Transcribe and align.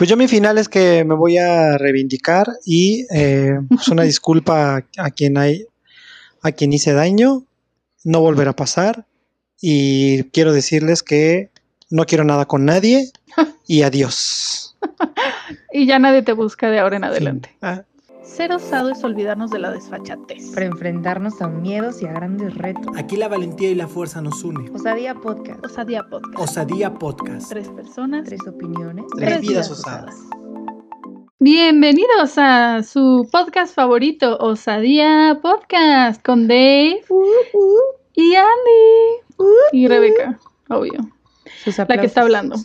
Pues 0.00 0.08
yo 0.08 0.16
mi 0.16 0.28
final 0.28 0.56
es 0.56 0.70
que 0.70 1.04
me 1.04 1.14
voy 1.14 1.36
a 1.36 1.76
reivindicar 1.76 2.46
y 2.64 3.04
eh, 3.14 3.60
pues 3.68 3.86
una 3.88 4.02
disculpa 4.04 4.86
a 4.96 5.10
quien 5.10 5.36
hay, 5.36 5.66
a 6.40 6.52
quien 6.52 6.72
hice 6.72 6.94
daño, 6.94 7.44
no 8.02 8.22
volverá 8.22 8.52
a 8.52 8.56
pasar 8.56 9.04
y 9.60 10.22
quiero 10.30 10.54
decirles 10.54 11.02
que 11.02 11.50
no 11.90 12.06
quiero 12.06 12.24
nada 12.24 12.46
con 12.46 12.64
nadie 12.64 13.12
y 13.66 13.82
adiós. 13.82 14.74
y 15.70 15.84
ya 15.84 15.98
nadie 15.98 16.22
te 16.22 16.32
busca 16.32 16.70
de 16.70 16.78
ahora 16.78 16.96
en 16.96 17.04
adelante. 17.04 17.54
Ah, 17.60 17.82
Ser 18.40 18.52
osado 18.52 18.88
es 18.88 19.04
olvidarnos 19.04 19.50
de 19.50 19.58
la 19.58 19.70
desfachatez. 19.70 20.52
Para 20.54 20.64
enfrentarnos 20.64 21.42
a 21.42 21.48
miedos 21.48 22.00
y 22.00 22.06
a 22.06 22.12
grandes 22.14 22.54
retos. 22.54 22.86
Aquí 22.96 23.16
la 23.16 23.28
valentía 23.28 23.68
y 23.68 23.74
la 23.74 23.86
fuerza 23.86 24.22
nos 24.22 24.42
unen. 24.42 24.74
Osadía 24.74 25.14
Podcast. 25.14 25.62
Osadía 25.62 26.08
Podcast. 26.08 26.38
Osadía 26.38 26.94
Podcast. 26.94 27.50
Tres 27.50 27.68
personas. 27.68 28.24
Tres 28.24 28.40
opiniones. 28.48 29.04
Tres 29.14 29.42
vidas 29.42 29.70
osadas. 29.70 30.16
Bienvenidos 31.38 32.38
a 32.38 32.82
su 32.82 33.28
podcast 33.30 33.74
favorito, 33.74 34.38
Osadía 34.38 35.38
Podcast, 35.42 36.24
con 36.24 36.48
Dave 36.48 37.02
y 38.14 38.34
Andy 38.36 39.50
y 39.72 39.86
Rebeca, 39.86 40.40
obvio, 40.70 41.10
Sus 41.62 41.76
la 41.76 41.86
que 41.86 42.06
está 42.06 42.22
hablando. 42.22 42.56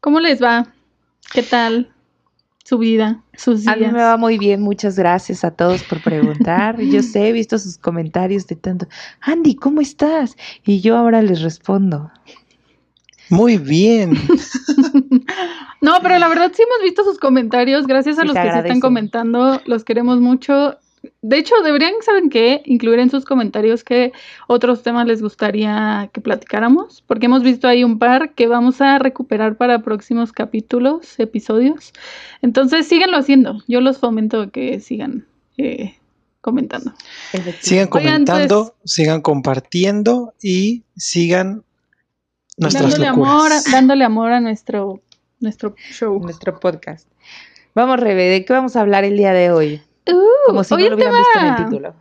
¿Cómo 0.00 0.18
les 0.18 0.42
va? 0.42 0.72
¿Qué 1.30 1.42
tal 1.42 1.92
su 2.70 2.78
vida, 2.78 3.20
sus 3.36 3.66
A 3.66 3.72
mí 3.72 3.80
días? 3.80 3.92
me 3.92 3.98
va 3.98 4.16
muy 4.16 4.38
bien, 4.38 4.62
muchas 4.62 4.94
gracias 4.96 5.42
a 5.42 5.50
todos 5.50 5.82
por 5.82 6.00
preguntar. 6.00 6.80
Yo 6.80 7.02
sé, 7.02 7.26
he 7.28 7.32
visto 7.32 7.58
sus 7.58 7.76
comentarios 7.76 8.46
de 8.46 8.54
tanto, 8.54 8.86
Andy, 9.22 9.56
¿cómo 9.56 9.80
estás? 9.80 10.36
Y 10.64 10.80
yo 10.80 10.96
ahora 10.96 11.20
les 11.20 11.42
respondo. 11.42 12.12
muy 13.28 13.58
bien. 13.58 14.12
No, 15.82 15.94
pero 16.02 16.18
la 16.18 16.28
verdad 16.28 16.52
sí 16.54 16.62
hemos 16.62 16.82
visto 16.82 17.02
sus 17.04 17.18
comentarios. 17.18 17.86
Gracias 17.86 18.18
a 18.18 18.24
los 18.24 18.34
que 18.36 18.52
se 18.52 18.58
están 18.58 18.80
comentando. 18.80 19.62
Los 19.64 19.82
queremos 19.82 20.20
mucho. 20.20 20.76
De 21.22 21.36
hecho, 21.36 21.54
deberían, 21.62 21.92
¿saben 22.00 22.30
qué? 22.30 22.62
Incluir 22.64 22.98
en 22.98 23.10
sus 23.10 23.26
comentarios 23.26 23.84
qué 23.84 24.12
otros 24.48 24.82
temas 24.82 25.06
les 25.06 25.20
gustaría 25.20 26.08
que 26.14 26.22
platicáramos. 26.22 27.02
Porque 27.06 27.26
hemos 27.26 27.42
visto 27.42 27.68
ahí 27.68 27.84
un 27.84 27.98
par 27.98 28.34
que 28.34 28.46
vamos 28.46 28.80
a 28.80 28.98
recuperar 28.98 29.56
para 29.56 29.82
próximos 29.82 30.32
capítulos, 30.32 31.18
episodios. 31.18 31.92
Entonces, 32.40 32.86
síganlo 32.86 33.18
haciendo. 33.18 33.62
Yo 33.68 33.82
los 33.82 33.98
fomento 33.98 34.50
que 34.50 34.80
sigan 34.80 35.26
eh, 35.58 35.94
comentando. 36.40 36.94
Sigan 37.60 37.88
Oigan, 37.92 38.24
comentando, 38.24 38.74
sigan 38.84 39.20
compartiendo 39.20 40.32
y 40.42 40.84
sigan 40.96 41.64
nuestras 42.56 42.92
Dándole 42.92 43.06
amor, 43.06 43.50
dándole 43.70 44.04
amor 44.04 44.32
a 44.32 44.40
nuestro, 44.40 45.02
nuestro 45.38 45.74
show. 45.76 46.18
Nuestro 46.18 46.58
podcast. 46.58 47.06
Vamos, 47.74 48.00
Rebe, 48.00 48.24
¿de 48.24 48.44
qué 48.46 48.52
vamos 48.54 48.74
a 48.76 48.80
hablar 48.80 49.04
el 49.04 49.18
día 49.18 49.34
de 49.34 49.50
hoy? 49.50 49.82
Uh, 50.06 50.46
Como 50.46 50.64
si 50.64 50.74
hoy 50.74 50.84
no 50.84 50.90
lo 50.90 50.96
hubieran 50.96 51.14
visto 51.14 51.38
en 51.38 51.46
el 51.46 51.56
título. 51.56 51.94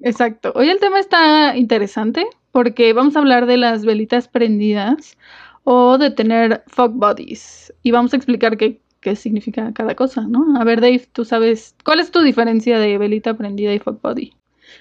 Exacto. 0.00 0.52
Hoy 0.54 0.68
el 0.68 0.80
tema 0.80 1.00
está 1.00 1.56
interesante 1.56 2.26
porque 2.52 2.92
vamos 2.92 3.16
a 3.16 3.20
hablar 3.20 3.46
de 3.46 3.56
las 3.56 3.84
velitas 3.84 4.28
prendidas 4.28 5.16
o 5.64 5.98
de 5.98 6.10
tener 6.10 6.62
fog 6.66 6.92
bodies 6.92 7.72
y 7.82 7.90
vamos 7.90 8.12
a 8.12 8.16
explicar 8.16 8.56
qué, 8.56 8.80
qué 9.00 9.16
significa 9.16 9.72
cada 9.72 9.94
cosa, 9.94 10.22
¿no? 10.28 10.60
A 10.60 10.64
ver, 10.64 10.80
Dave, 10.80 11.08
tú 11.12 11.24
sabes, 11.24 11.74
¿cuál 11.84 12.00
es 12.00 12.10
tu 12.10 12.20
diferencia 12.20 12.78
de 12.78 12.98
velita 12.98 13.34
prendida 13.34 13.72
y 13.72 13.78
fog 13.78 14.00
body? 14.00 14.34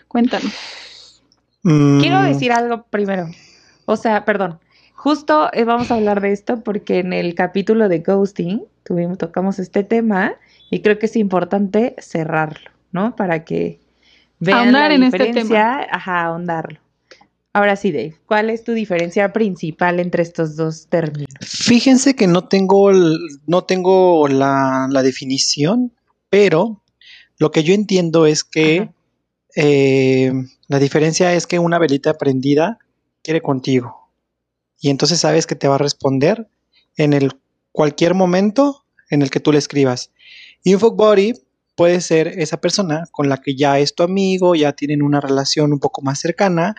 Cuéntanos. 0.07 1.23
Mm, 1.63 2.01
Quiero 2.01 2.21
decir 2.21 2.51
algo 2.51 2.83
primero. 2.89 3.27
O 3.85 3.95
sea, 3.95 4.25
perdón. 4.25 4.59
Justo 4.93 5.49
eh, 5.53 5.63
vamos 5.65 5.91
a 5.91 5.95
hablar 5.95 6.21
de 6.21 6.31
esto 6.31 6.61
porque 6.63 6.99
en 6.99 7.11
el 7.11 7.35
capítulo 7.35 7.89
de 7.89 7.99
ghosting 7.99 8.63
tuvimos, 8.83 9.17
tocamos 9.17 9.59
este 9.59 9.83
tema 9.83 10.35
y 10.73 10.81
creo 10.81 10.97
que 10.99 11.05
es 11.05 11.15
importante 11.15 11.95
cerrarlo, 11.99 12.71
¿no? 12.91 13.15
Para 13.15 13.43
que 13.45 13.79
vean 14.39 14.59
Ahondar 14.59 14.89
la 14.89 14.95
en 14.95 15.03
este 15.03 15.17
diferencia, 15.17 15.87
ajá, 15.91 16.21
ahondarlo. 16.25 16.79
Ahora 17.53 17.75
sí, 17.75 17.91
Dave, 17.91 18.15
¿cuál 18.25 18.49
es 18.49 18.63
tu 18.63 18.71
diferencia 18.73 19.31
principal 19.31 19.99
entre 19.99 20.23
estos 20.23 20.55
dos 20.55 20.87
términos? 20.87 21.27
Fíjense 21.41 22.15
que 22.15 22.25
no 22.25 22.47
tengo, 22.47 22.89
el- 22.89 23.19
no 23.45 23.63
tengo 23.65 24.27
la, 24.27 24.87
la 24.89 25.03
definición, 25.03 25.93
pero 26.29 26.81
lo 27.37 27.51
que 27.51 27.63
yo 27.63 27.75
entiendo 27.75 28.25
es 28.25 28.43
que 28.43 28.89
eh, 29.55 30.31
la 30.67 30.79
diferencia 30.79 31.33
es 31.35 31.45
que 31.45 31.59
una 31.59 31.77
velita 31.77 32.15
prendida 32.17 32.79
quiere 33.21 33.41
contigo. 33.41 34.09
Y 34.79 34.89
entonces 34.89 35.19
sabes 35.19 35.45
que 35.45 35.55
te 35.55 35.67
va 35.67 35.75
a 35.75 35.77
responder 35.77 36.47
en 36.97 37.13
el 37.13 37.33
cualquier 37.71 38.15
momento 38.15 38.83
en 39.11 39.21
el 39.21 39.29
que 39.29 39.39
tú 39.39 39.51
le 39.51 39.59
escribas. 39.59 40.11
Y 40.63 40.73
un 40.73 40.79
fuck 40.79 40.95
buddy 40.95 41.33
puede 41.75 42.01
ser 42.01 42.27
esa 42.27 42.57
persona 42.61 43.03
con 43.11 43.29
la 43.29 43.37
que 43.37 43.55
ya 43.55 43.79
es 43.79 43.95
tu 43.95 44.03
amigo, 44.03 44.55
ya 44.55 44.73
tienen 44.73 45.01
una 45.01 45.19
relación 45.21 45.73
un 45.73 45.79
poco 45.79 46.01
más 46.01 46.19
cercana 46.19 46.75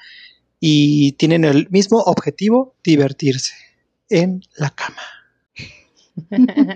y 0.61 1.13
tienen 1.13 1.45
el 1.45 1.69
mismo 1.71 1.99
objetivo, 1.99 2.75
divertirse 2.85 3.55
en 4.09 4.43
la 4.57 4.71
cama. 4.71 5.03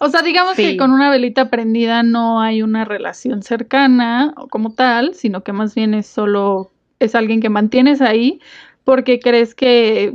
O 0.00 0.08
sea, 0.08 0.22
digamos 0.22 0.56
Sí. 0.56 0.62
que 0.62 0.76
con 0.76 0.90
una 0.90 1.10
velita 1.10 1.48
prendida 1.48 2.02
no 2.02 2.40
hay 2.40 2.62
una 2.62 2.84
relación 2.84 3.42
cercana 3.42 4.34
o 4.36 4.48
como 4.48 4.74
tal, 4.74 5.14
sino 5.14 5.42
que 5.42 5.52
más 5.52 5.74
bien 5.74 5.94
es 5.94 6.06
solo, 6.06 6.70
es 6.98 7.14
alguien 7.14 7.40
que 7.40 7.48
mantienes 7.48 8.00
ahí 8.00 8.40
porque 8.84 9.20
crees 9.20 9.54
que 9.54 10.14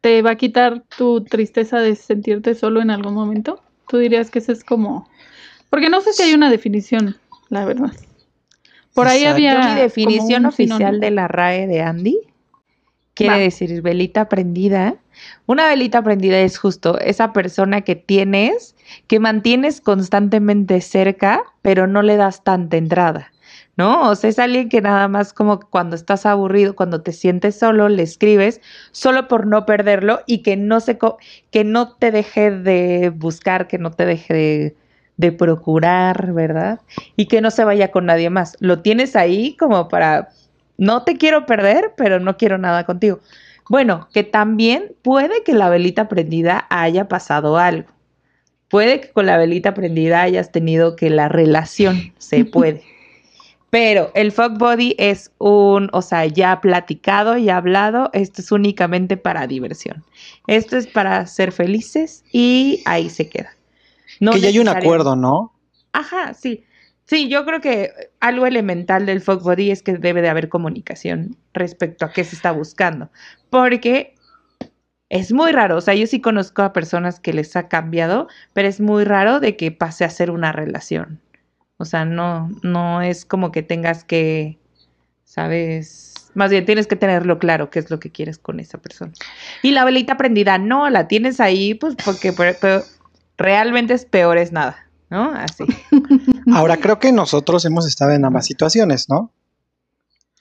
te 0.00 0.22
va 0.22 0.32
a 0.32 0.36
quitar 0.36 0.82
tu 0.96 1.22
tristeza 1.24 1.78
de 1.80 1.94
sentirte 1.94 2.54
solo 2.54 2.80
en 2.82 2.90
algún 2.90 3.14
momento. 3.14 3.62
Tú 3.88 3.98
dirías 3.98 4.30
que 4.30 4.40
ese 4.40 4.52
es 4.52 4.64
como, 4.64 5.08
porque 5.76 5.90
no 5.90 6.00
sé 6.00 6.14
si 6.14 6.22
hay 6.22 6.32
una 6.32 6.48
definición, 6.48 7.18
la 7.50 7.66
verdad. 7.66 7.92
Por 8.94 9.08
ahí 9.08 9.24
Exacto. 9.24 9.34
había 9.34 9.74
mi 9.74 9.78
definición 9.78 10.46
oficial 10.46 10.78
sinónimo. 10.78 11.00
de 11.00 11.10
la 11.10 11.28
RAE 11.28 11.66
de 11.66 11.82
Andy 11.82 12.18
quiere 13.12 13.34
Va. 13.34 13.40
decir 13.40 13.82
velita 13.82 14.30
prendida. 14.30 14.94
Una 15.44 15.66
velita 15.68 16.00
prendida 16.00 16.38
es 16.40 16.56
justo 16.56 16.98
esa 16.98 17.34
persona 17.34 17.82
que 17.82 17.94
tienes, 17.94 18.74
que 19.06 19.20
mantienes 19.20 19.82
constantemente 19.82 20.80
cerca, 20.80 21.42
pero 21.60 21.86
no 21.86 22.00
le 22.00 22.16
das 22.16 22.42
tanta 22.42 22.78
entrada. 22.78 23.34
¿No? 23.76 24.08
O 24.08 24.14
sea, 24.16 24.30
es 24.30 24.38
alguien 24.38 24.70
que 24.70 24.80
nada 24.80 25.08
más 25.08 25.34
como 25.34 25.60
cuando 25.60 25.94
estás 25.94 26.24
aburrido, 26.24 26.74
cuando 26.74 27.02
te 27.02 27.12
sientes 27.12 27.58
solo, 27.58 27.90
le 27.90 28.02
escribes 28.02 28.62
solo 28.92 29.28
por 29.28 29.46
no 29.46 29.66
perderlo 29.66 30.20
y 30.26 30.38
que 30.38 30.56
no 30.56 30.80
se 30.80 30.96
co- 30.96 31.18
que 31.50 31.64
no 31.64 31.92
te 31.92 32.12
deje 32.12 32.50
de 32.50 33.12
buscar, 33.14 33.68
que 33.68 33.76
no 33.76 33.90
te 33.90 34.06
deje 34.06 34.32
de, 34.32 34.76
de 35.16 35.32
procurar, 35.32 36.32
¿verdad? 36.32 36.80
y 37.16 37.26
que 37.26 37.40
no 37.40 37.50
se 37.50 37.64
vaya 37.64 37.90
con 37.90 38.06
nadie 38.06 38.30
más. 38.30 38.56
Lo 38.60 38.80
tienes 38.80 39.16
ahí 39.16 39.56
como 39.56 39.88
para, 39.88 40.28
no 40.76 41.02
te 41.02 41.16
quiero 41.16 41.46
perder, 41.46 41.92
pero 41.96 42.20
no 42.20 42.36
quiero 42.36 42.58
nada 42.58 42.84
contigo. 42.84 43.20
Bueno, 43.68 44.08
que 44.12 44.22
también 44.22 44.92
puede 45.02 45.42
que 45.42 45.54
la 45.54 45.68
velita 45.68 46.08
prendida 46.08 46.66
haya 46.70 47.08
pasado 47.08 47.56
algo. 47.56 47.88
Puede 48.68 49.00
que 49.00 49.10
con 49.10 49.26
la 49.26 49.38
velita 49.38 49.74
prendida 49.74 50.22
hayas 50.22 50.52
tenido 50.52 50.96
que 50.96 51.10
la 51.10 51.28
relación 51.28 52.12
se 52.18 52.44
puede. 52.44 52.82
Pero 53.70 54.12
el 54.14 54.30
fuck 54.30 54.58
body 54.58 54.94
es 54.98 55.32
un, 55.38 55.90
o 55.92 56.00
sea, 56.00 56.24
ya 56.26 56.60
platicado, 56.60 57.36
ya 57.36 57.56
hablado, 57.56 58.10
esto 58.12 58.40
es 58.40 58.52
únicamente 58.52 59.16
para 59.16 59.46
diversión. 59.46 60.04
Esto 60.46 60.76
es 60.76 60.86
para 60.86 61.26
ser 61.26 61.50
felices 61.50 62.24
y 62.32 62.82
ahí 62.86 63.10
se 63.10 63.28
queda. 63.28 63.55
No 64.20 64.32
que 64.32 64.40
ya 64.40 64.48
hay 64.48 64.58
un 64.58 64.68
acuerdo, 64.68 65.16
¿no? 65.16 65.52
Ajá, 65.92 66.34
sí. 66.34 66.64
Sí, 67.04 67.28
yo 67.28 67.44
creo 67.44 67.60
que 67.60 67.92
algo 68.18 68.46
elemental 68.46 69.06
del 69.06 69.20
fuck 69.20 69.42
body 69.42 69.70
es 69.70 69.82
que 69.82 69.96
debe 69.96 70.22
de 70.22 70.28
haber 70.28 70.48
comunicación 70.48 71.36
respecto 71.54 72.04
a 72.04 72.12
qué 72.12 72.24
se 72.24 72.34
está 72.34 72.50
buscando. 72.50 73.10
Porque 73.48 74.16
es 75.08 75.32
muy 75.32 75.52
raro. 75.52 75.76
O 75.76 75.80
sea, 75.80 75.94
yo 75.94 76.06
sí 76.06 76.20
conozco 76.20 76.62
a 76.62 76.72
personas 76.72 77.20
que 77.20 77.32
les 77.32 77.54
ha 77.54 77.68
cambiado, 77.68 78.28
pero 78.52 78.66
es 78.66 78.80
muy 78.80 79.04
raro 79.04 79.38
de 79.38 79.56
que 79.56 79.70
pase 79.70 80.04
a 80.04 80.10
ser 80.10 80.30
una 80.32 80.50
relación. 80.50 81.20
O 81.78 81.84
sea, 81.84 82.04
no, 82.04 82.50
no 82.62 83.02
es 83.02 83.24
como 83.24 83.52
que 83.52 83.62
tengas 83.62 84.02
que, 84.02 84.58
¿sabes? 85.24 86.14
Más 86.34 86.50
bien 86.50 86.64
tienes 86.64 86.86
que 86.86 86.96
tenerlo 86.96 87.38
claro 87.38 87.70
qué 87.70 87.78
es 87.78 87.90
lo 87.90 88.00
que 88.00 88.10
quieres 88.10 88.38
con 88.38 88.60
esa 88.60 88.78
persona. 88.78 89.12
Y 89.62 89.70
la 89.70 89.84
velita 89.84 90.16
prendida, 90.16 90.58
no, 90.58 90.90
la 90.90 91.06
tienes 91.06 91.38
ahí, 91.38 91.74
pues 91.74 91.94
porque 92.04 92.32
realmente 93.38 93.94
es 93.94 94.04
peor 94.04 94.38
es 94.38 94.52
nada, 94.52 94.88
¿no? 95.10 95.30
Así. 95.32 95.64
Ahora 96.52 96.76
creo 96.78 96.98
que 96.98 97.12
nosotros 97.12 97.64
hemos 97.64 97.86
estado 97.86 98.12
en 98.12 98.24
ambas 98.24 98.46
situaciones, 98.46 99.08
¿no? 99.08 99.30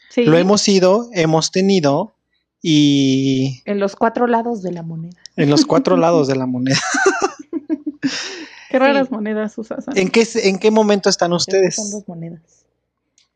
Sí. 0.10 0.24
Lo 0.26 0.38
hemos 0.38 0.62
sido, 0.62 1.10
hemos 1.14 1.52
tenido 1.52 2.14
y 2.62 3.62
En 3.66 3.80
los 3.80 3.96
cuatro 3.96 4.28
lados 4.28 4.62
de 4.64 4.72
la 4.72 4.82
moneda. 4.82 5.18
en 5.36 5.50
los 5.50 5.66
cuatro 5.66 5.98
lados 5.98 6.28
de 6.28 6.36
la 6.36 6.46
moneda. 6.46 6.80
Qué 8.70 8.80
raras 8.80 9.08
Sí. 9.08 9.14
monedas 9.14 9.58
usas. 9.58 9.86
¿En 9.96 10.10
qué, 10.10 10.28
en 10.44 10.60
qué 10.60 10.72
momento 10.72 11.10
están 11.10 11.34
ustedes? 11.34 11.76
Son 11.76 11.92
dos 11.92 12.08
monedas. 12.08 12.66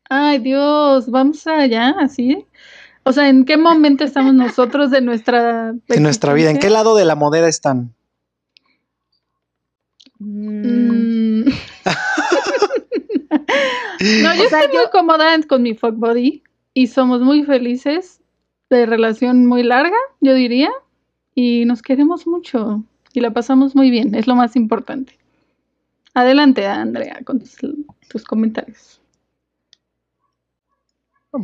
Ay, 0.08 0.38
Dios, 0.38 1.10
vamos 1.10 1.46
allá, 1.46 1.94
así. 2.00 2.46
O 3.04 3.12
sea, 3.12 3.28
¿en 3.28 3.44
qué 3.44 3.56
momento 3.56 4.04
estamos 4.04 4.34
nosotros 4.34 4.90
de 4.90 5.00
nuestra 5.00 5.72
En 5.88 6.02
nuestra 6.02 6.32
vida, 6.34 6.50
¿en 6.50 6.58
qué 6.58 6.68
lado 6.68 6.94
de 6.96 7.04
la 7.04 7.14
moneda 7.14 7.48
están? 7.48 7.94
Mm, 10.20 11.42
Mm. 11.42 11.44
no, 14.22 14.34
yo 14.34 14.44
O 14.44 14.48
sea, 14.48 14.60
estoy 14.60 14.76
muy 14.76 14.86
cómoda 14.92 15.36
con 15.48 15.62
mi 15.62 15.74
fuck 15.74 15.94
body 15.96 16.42
y 16.74 16.86
somos 16.88 17.20
muy 17.22 17.44
felices 17.44 18.20
de 18.68 18.86
relación 18.86 19.46
muy 19.46 19.62
larga, 19.62 19.96
yo 20.20 20.34
diría, 20.34 20.70
y 21.34 21.64
nos 21.64 21.82
queremos 21.82 22.26
mucho 22.26 22.84
y 23.12 23.20
la 23.20 23.32
pasamos 23.32 23.74
muy 23.74 23.90
bien, 23.90 24.14
es 24.14 24.26
lo 24.26 24.36
más 24.36 24.54
importante. 24.56 25.18
Adelante, 26.14 26.66
Andrea, 26.66 27.20
con 27.24 27.40
tus, 27.40 27.56
tus 28.08 28.24
comentarios. 28.24 29.00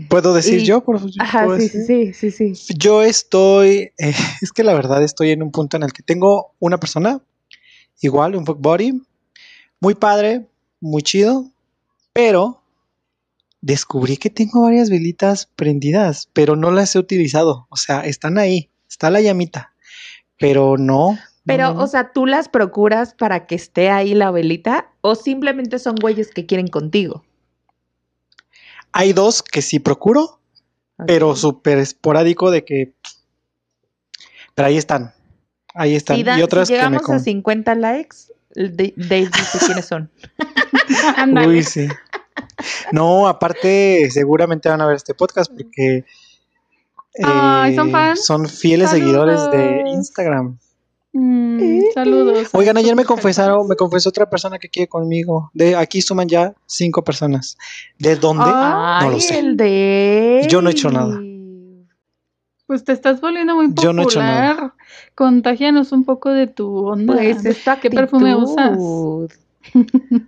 ¿Puedo 0.08 0.34
decir 0.34 0.60
Y- 0.60 0.64
yo? 0.64 0.82
Por, 0.84 0.98
Ajá, 1.18 1.44
¿puedo 1.44 1.58
sí, 1.58 1.62
decir? 1.64 1.82
sí, 1.86 2.12
sí, 2.12 2.30
sí, 2.30 2.54
sí. 2.56 2.74
Yo 2.76 3.02
estoy, 3.02 3.90
eh, 3.98 4.14
es 4.42 4.52
que 4.52 4.64
la 4.64 4.74
verdad 4.74 5.02
estoy 5.02 5.30
en 5.30 5.42
un 5.42 5.50
punto 5.52 5.76
en 5.76 5.84
el 5.84 5.92
que 5.92 6.02
tengo 6.02 6.52
una 6.58 6.78
persona, 6.78 7.20
igual, 8.00 8.36
un 8.36 8.46
fuck 8.46 8.60
body, 8.60 9.02
muy 9.80 9.94
padre, 9.94 10.46
muy 10.80 11.02
chido, 11.02 11.50
pero 12.12 12.62
descubrí 13.60 14.16
que 14.16 14.30
tengo 14.30 14.62
varias 14.62 14.90
velitas 14.90 15.50
prendidas, 15.56 16.28
pero 16.32 16.56
no 16.56 16.70
las 16.70 16.94
he 16.94 16.98
utilizado. 16.98 17.66
O 17.70 17.76
sea, 17.76 18.00
están 18.00 18.38
ahí, 18.38 18.70
está 18.88 19.10
la 19.10 19.20
llamita, 19.20 19.72
pero 20.38 20.76
no. 20.78 21.18
Pero, 21.44 21.74
no, 21.74 21.82
o 21.82 21.86
sea, 21.86 22.12
¿tú 22.12 22.26
las 22.26 22.48
procuras 22.48 23.14
para 23.14 23.46
que 23.46 23.54
esté 23.54 23.90
ahí 23.90 24.14
la 24.14 24.30
velita 24.30 24.90
o 25.00 25.14
simplemente 25.14 25.78
son 25.78 25.94
güeyes 25.96 26.30
que 26.32 26.46
quieren 26.46 26.68
contigo? 26.68 27.24
hay 28.96 29.12
dos 29.12 29.42
que 29.42 29.60
sí 29.60 29.78
procuro, 29.78 30.40
pero 31.06 31.36
súper 31.36 31.76
esporádico 31.76 32.50
de 32.50 32.64
que... 32.64 32.94
Pero 34.54 34.68
ahí 34.68 34.78
están, 34.78 35.12
ahí 35.76 35.94
están. 35.94 36.16
Si, 36.16 36.22
dan- 36.22 36.38
y 36.38 36.42
otras 36.42 36.68
si 36.68 36.74
que 36.74 36.78
me... 36.78 36.84
llegamos 36.84 37.02
a 37.02 37.06
con- 37.06 37.20
50 37.20 37.74
likes, 37.76 38.16
Dave 38.54 38.94
dice 38.96 39.58
quiénes 39.66 39.84
son. 39.84 40.10
Uy, 41.46 41.62
sí. 41.62 41.88
No, 42.92 43.28
aparte, 43.28 44.08
seguramente 44.10 44.68
van 44.68 44.80
a 44.80 44.86
ver 44.86 44.96
este 44.96 45.14
podcast 45.14 45.50
porque 45.52 46.04
Ay, 47.22 47.74
¿son 47.76 47.88
eh, 47.88 47.92
fans? 47.92 48.24
son 48.24 48.48
fieles 48.48 48.90
seguidores 48.90 49.50
de. 49.50 49.82
Instagram. 49.86 50.58
Mm, 51.12 51.80
saludos. 51.94 52.48
Oigan, 52.52 52.76
ayer 52.76 52.94
me 52.94 53.04
confesaron, 53.06 53.66
me 53.68 53.74
confesó 53.76 54.10
otra 54.10 54.28
persona 54.28 54.58
que 54.58 54.68
quiere 54.68 54.86
conmigo. 54.86 55.50
De 55.54 55.74
aquí 55.74 56.02
suman 56.02 56.28
ya 56.28 56.52
cinco 56.66 57.02
personas. 57.04 57.56
¿De 57.98 58.16
dónde? 58.16 58.44
Ah, 58.46 58.98
no 59.02 59.08
lo 59.10 59.14
Ay, 59.16 59.20
sé. 59.22 59.38
el 59.38 59.56
de. 59.56 60.46
Yo 60.50 60.60
no 60.60 60.68
he 60.68 60.72
hecho 60.72 60.90
nada. 60.90 61.18
Pues 62.66 62.82
te 62.84 62.92
estás 62.92 63.20
volviendo 63.20 63.54
muy 63.54 63.68
Yo 63.80 63.92
no 63.92 64.02
he 64.02 64.04
hecho 64.04 64.20
nada. 64.20 64.50
popular. 64.54 64.72
Contagianos 65.14 65.92
un 65.92 66.04
poco 66.04 66.30
de 66.30 66.46
tu 66.48 66.86
onda. 66.86 67.14
Pues 67.14 67.44
esta 67.44 67.78
¿Qué 67.78 67.90
perfume 67.90 68.32
actitud. 68.32 69.30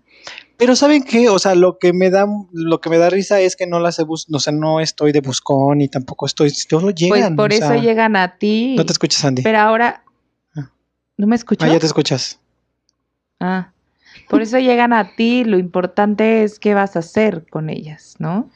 Pero 0.57 0.75
¿saben 0.75 1.05
qué? 1.05 1.29
O 1.29 1.39
sea, 1.39 1.55
lo 1.55 1.79
que 1.79 1.93
me 1.93 2.11
da, 2.11 2.27
lo 2.53 2.81
que 2.81 2.91
me 2.91 2.99
da 2.99 3.11
risa 3.11 3.39
es 3.41 3.55
que 3.55 3.67
no 3.69 3.79
las 3.79 4.01
he 4.01 4.03
bus 4.03 4.27
o 4.33 4.41
sea, 4.41 4.53
no 4.53 4.81
estoy 4.81 5.13
de 5.13 5.21
buscón 5.21 5.81
y 5.81 5.89
tampoco 5.89 6.27
estoy, 6.27 6.51
solo 6.51 6.87
Pues 6.87 6.97
llegan. 6.97 7.37
por 7.37 7.53
o 7.53 7.55
eso 7.55 7.69
sea, 7.69 7.77
llegan 7.77 8.17
a 8.17 8.39
ti. 8.39 8.75
No 8.77 8.85
te 8.85 8.93
escuchas, 8.93 9.25
Andy. 9.25 9.43
Pero 9.43 9.59
ahora. 9.59 10.03
Ah. 10.57 10.71
¿No 11.17 11.29
me 11.29 11.37
escuchas? 11.37 11.69
Ah, 11.69 11.73
ya 11.73 11.79
te 11.79 11.87
escuchas. 11.87 12.41
Ah, 13.39 13.71
por 14.29 14.43
eso 14.43 14.59
llegan 14.59 14.93
a 14.93 15.15
ti. 15.15 15.45
Lo 15.45 15.59
importante 15.59 16.43
es 16.43 16.59
qué 16.59 16.75
vas 16.75 16.97
a 16.97 17.01
hacer 17.01 17.47
con 17.49 17.71
ellas, 17.71 18.17
¿no? 18.19 18.51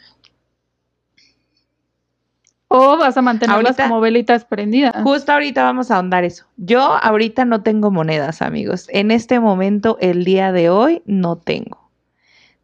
O 2.74 2.96
vas 2.96 3.16
a 3.18 3.22
mantenerlas 3.22 3.66
Ahorita- 3.66 3.88
como 3.88 4.00
velitas 4.00 4.46
prendidas. 4.46 4.94
Justo 5.02 5.30
ahorita 5.32 5.62
vamos 5.62 5.90
a 5.90 5.96
ahondar 5.96 6.24
eso. 6.24 6.46
Yo 6.56 6.80
ahorita 6.80 7.44
no 7.44 7.62
tengo 7.62 7.90
monedas, 7.90 8.40
amigos. 8.40 8.86
En 8.90 9.10
este 9.10 9.40
momento, 9.40 9.98
el 10.00 10.24
día 10.24 10.52
de 10.52 10.70
hoy, 10.70 11.02
no 11.04 11.36
tengo. 11.36 11.90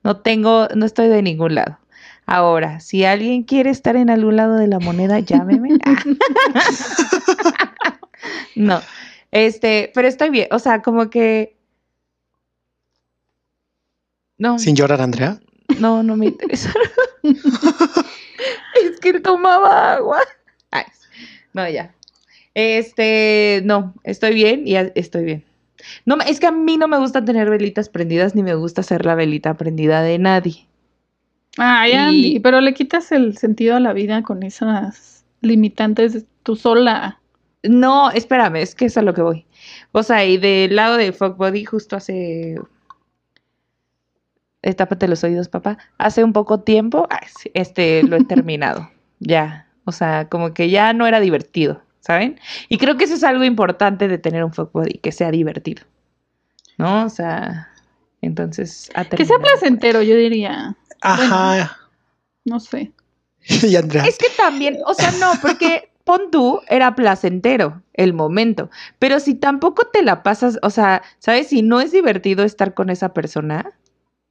No 0.03 0.17
tengo, 0.17 0.69
no 0.75 0.87
estoy 0.87 1.09
de 1.09 1.21
ningún 1.23 1.57
lado. 1.57 1.79
Ahora, 2.25 2.81
si 2.81 3.05
alguien 3.05 3.43
quiere 3.43 3.69
estar 3.69 3.97
en 3.97 4.09
algún 4.09 4.37
lado 4.37 4.57
de 4.57 4.67
la 4.69 4.79
moneda, 4.79 5.19
llámeme. 5.21 5.77
Ah. 5.85 5.97
no, 8.57 8.81
este, 9.31 9.91
pero 9.95 10.09
estoy 10.09 10.31
bien. 10.31 10.49
O 10.53 10.59
sea, 10.59 10.81
como 10.83 11.11
que. 11.11 11.55
No, 14.39 14.59
Sin 14.59 14.75
llorar, 14.77 15.01
Andrea. 15.03 15.39
no, 15.81 16.03
no 16.03 16.17
me 16.17 16.27
interesa. 16.27 16.73
es 18.85 19.01
que 19.01 19.11
él 19.11 19.23
tomaba 19.23 19.95
agua. 19.95 20.19
Ay, 20.71 20.85
no, 21.53 21.69
ya. 21.69 21.95
Este, 22.55 23.63
no, 23.65 23.95
estoy 24.05 24.35
bien 24.35 24.67
y 24.67 24.75
estoy 24.77 25.25
bien. 25.25 25.45
No, 26.05 26.17
me- 26.17 26.29
es 26.29 26.41
que 26.41 26.47
a 26.47 26.53
mí 26.53 26.77
no 26.77 26.89
me 26.89 26.99
gusta 26.99 27.25
tener 27.25 27.49
velitas 27.51 27.89
prendidas 27.89 28.35
ni 28.35 28.43
me 28.43 28.55
gusta 28.55 28.83
ser 28.83 29.07
la 29.07 29.15
velita 29.15 29.55
prendida 29.55 30.03
de 30.03 30.19
nadie. 30.19 30.67
Ay, 31.57 31.93
Y- 31.93 31.95
Andy, 31.95 32.41
pero 32.41 32.61
le 32.61 32.75
quitas 32.75 33.13
el 33.13 33.37
sentido 33.37 33.77
a 33.77 33.81
la 33.81 33.93
vida 33.93 34.23
con 34.23 34.43
esas 34.43 35.25
limitantes 35.41 36.25
tú 36.43 36.57
sola. 36.57 37.21
No, 37.63 38.11
espérame, 38.11 38.57
es 38.57 38.75
que 38.75 38.87
es 38.87 38.97
a 38.97 39.03
lo 39.03 39.15
que 39.15 39.23
voy. 39.23 39.47
O 39.93 40.03
sea, 40.03 40.25
y 40.25 40.37
del 40.39 40.75
lado 40.77 40.97
de 40.97 41.13
Fuck 41.13 41.37
Body, 41.37 41.65
justo 41.65 41.97
hace. 41.97 42.57
Tápate 44.77 45.09
los 45.09 45.25
oídos, 45.25 45.49
papá. 45.49 45.79
Hace 45.99 46.25
un 46.25 46.33
poco 46.33 46.61
tiempo, 46.61 47.09
este, 47.55 48.03
lo 48.03 48.17
he 48.17 48.25
terminado. 48.25 48.91
Ya. 49.21 49.67
O 49.85 49.93
sea, 49.93 50.29
como 50.29 50.53
que 50.53 50.71
ya 50.71 50.93
no 50.93 51.07
era 51.07 51.21
divertido, 51.21 51.83
¿saben? 52.01 52.39
Y 52.69 52.79
creo 52.79 52.97
que 52.97 53.05
eso 53.05 53.15
es 53.15 53.25
algo 53.25 53.45
importante 53.45 54.09
de 54.09 54.19
tener 54.19 54.45
un 54.45 54.53
Fuck 54.53 54.73
Body, 54.73 54.99
que 54.99 55.13
sea 55.13 55.31
divertido. 55.31 55.85
¿No? 56.77 57.07
O 57.07 57.09
sea. 57.09 57.69
Entonces. 58.21 58.91
ha 58.95 59.05
Que 59.05 59.25
sea 59.25 59.39
placentero, 59.39 60.03
yo 60.03 60.17
diría. 60.17 60.77
Ajá. 61.01 61.79
No 62.45 62.61
sé. 62.61 62.93
y 63.63 63.77
Andrea. 63.77 64.05
Es 64.05 64.19
que 64.19 64.29
también, 64.37 64.79
o 64.87 64.95
sea, 64.95 65.11
no, 65.13 65.33
porque 65.41 65.91
pon 66.05 66.31
tú, 66.31 66.61
era 66.69 66.95
placentero 66.95 67.83
el 67.95 68.15
momento, 68.15 68.71
pero 68.99 69.21
si 69.21 69.35
tampoco 69.35 69.87
te 69.89 70.03
la 70.03 70.23
pasas, 70.23 70.59
o 70.63 70.71
sea, 70.71 71.03
¿sabes? 71.19 71.49
Si 71.49 71.63
no 71.63 71.81
es 71.81 71.93
divertido 71.93 72.45
estar 72.45 72.75
con 72.75 72.91
esa 72.91 73.13
persona, 73.13 73.73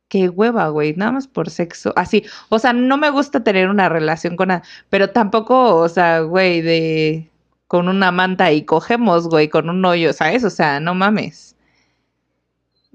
qué 0.09 0.29
hueva, 0.29 0.69
güey, 0.69 0.93
nada 0.95 1.11
más 1.13 1.27
por 1.27 1.49
sexo, 1.49 1.93
así, 1.95 2.25
o 2.49 2.59
sea, 2.59 2.73
no 2.73 2.97
me 2.97 3.09
gusta 3.09 3.43
tener 3.43 3.69
una 3.69 3.89
relación 3.89 4.35
con, 4.35 4.51
a- 4.51 4.63
pero 4.89 5.11
tampoco, 5.11 5.75
o 5.77 5.89
sea, 5.89 6.21
güey, 6.21 6.61
de 6.61 7.29
con 7.67 7.89
una 7.89 8.11
manta 8.11 8.51
y 8.53 8.63
cogemos, 8.65 9.27
güey, 9.29 9.49
con 9.49 9.69
un 9.69 9.83
hoyo, 9.85 10.13
¿sabes? 10.13 10.43
O 10.45 10.49
sea, 10.49 10.79
no 10.79 10.95
mames. 10.95 11.55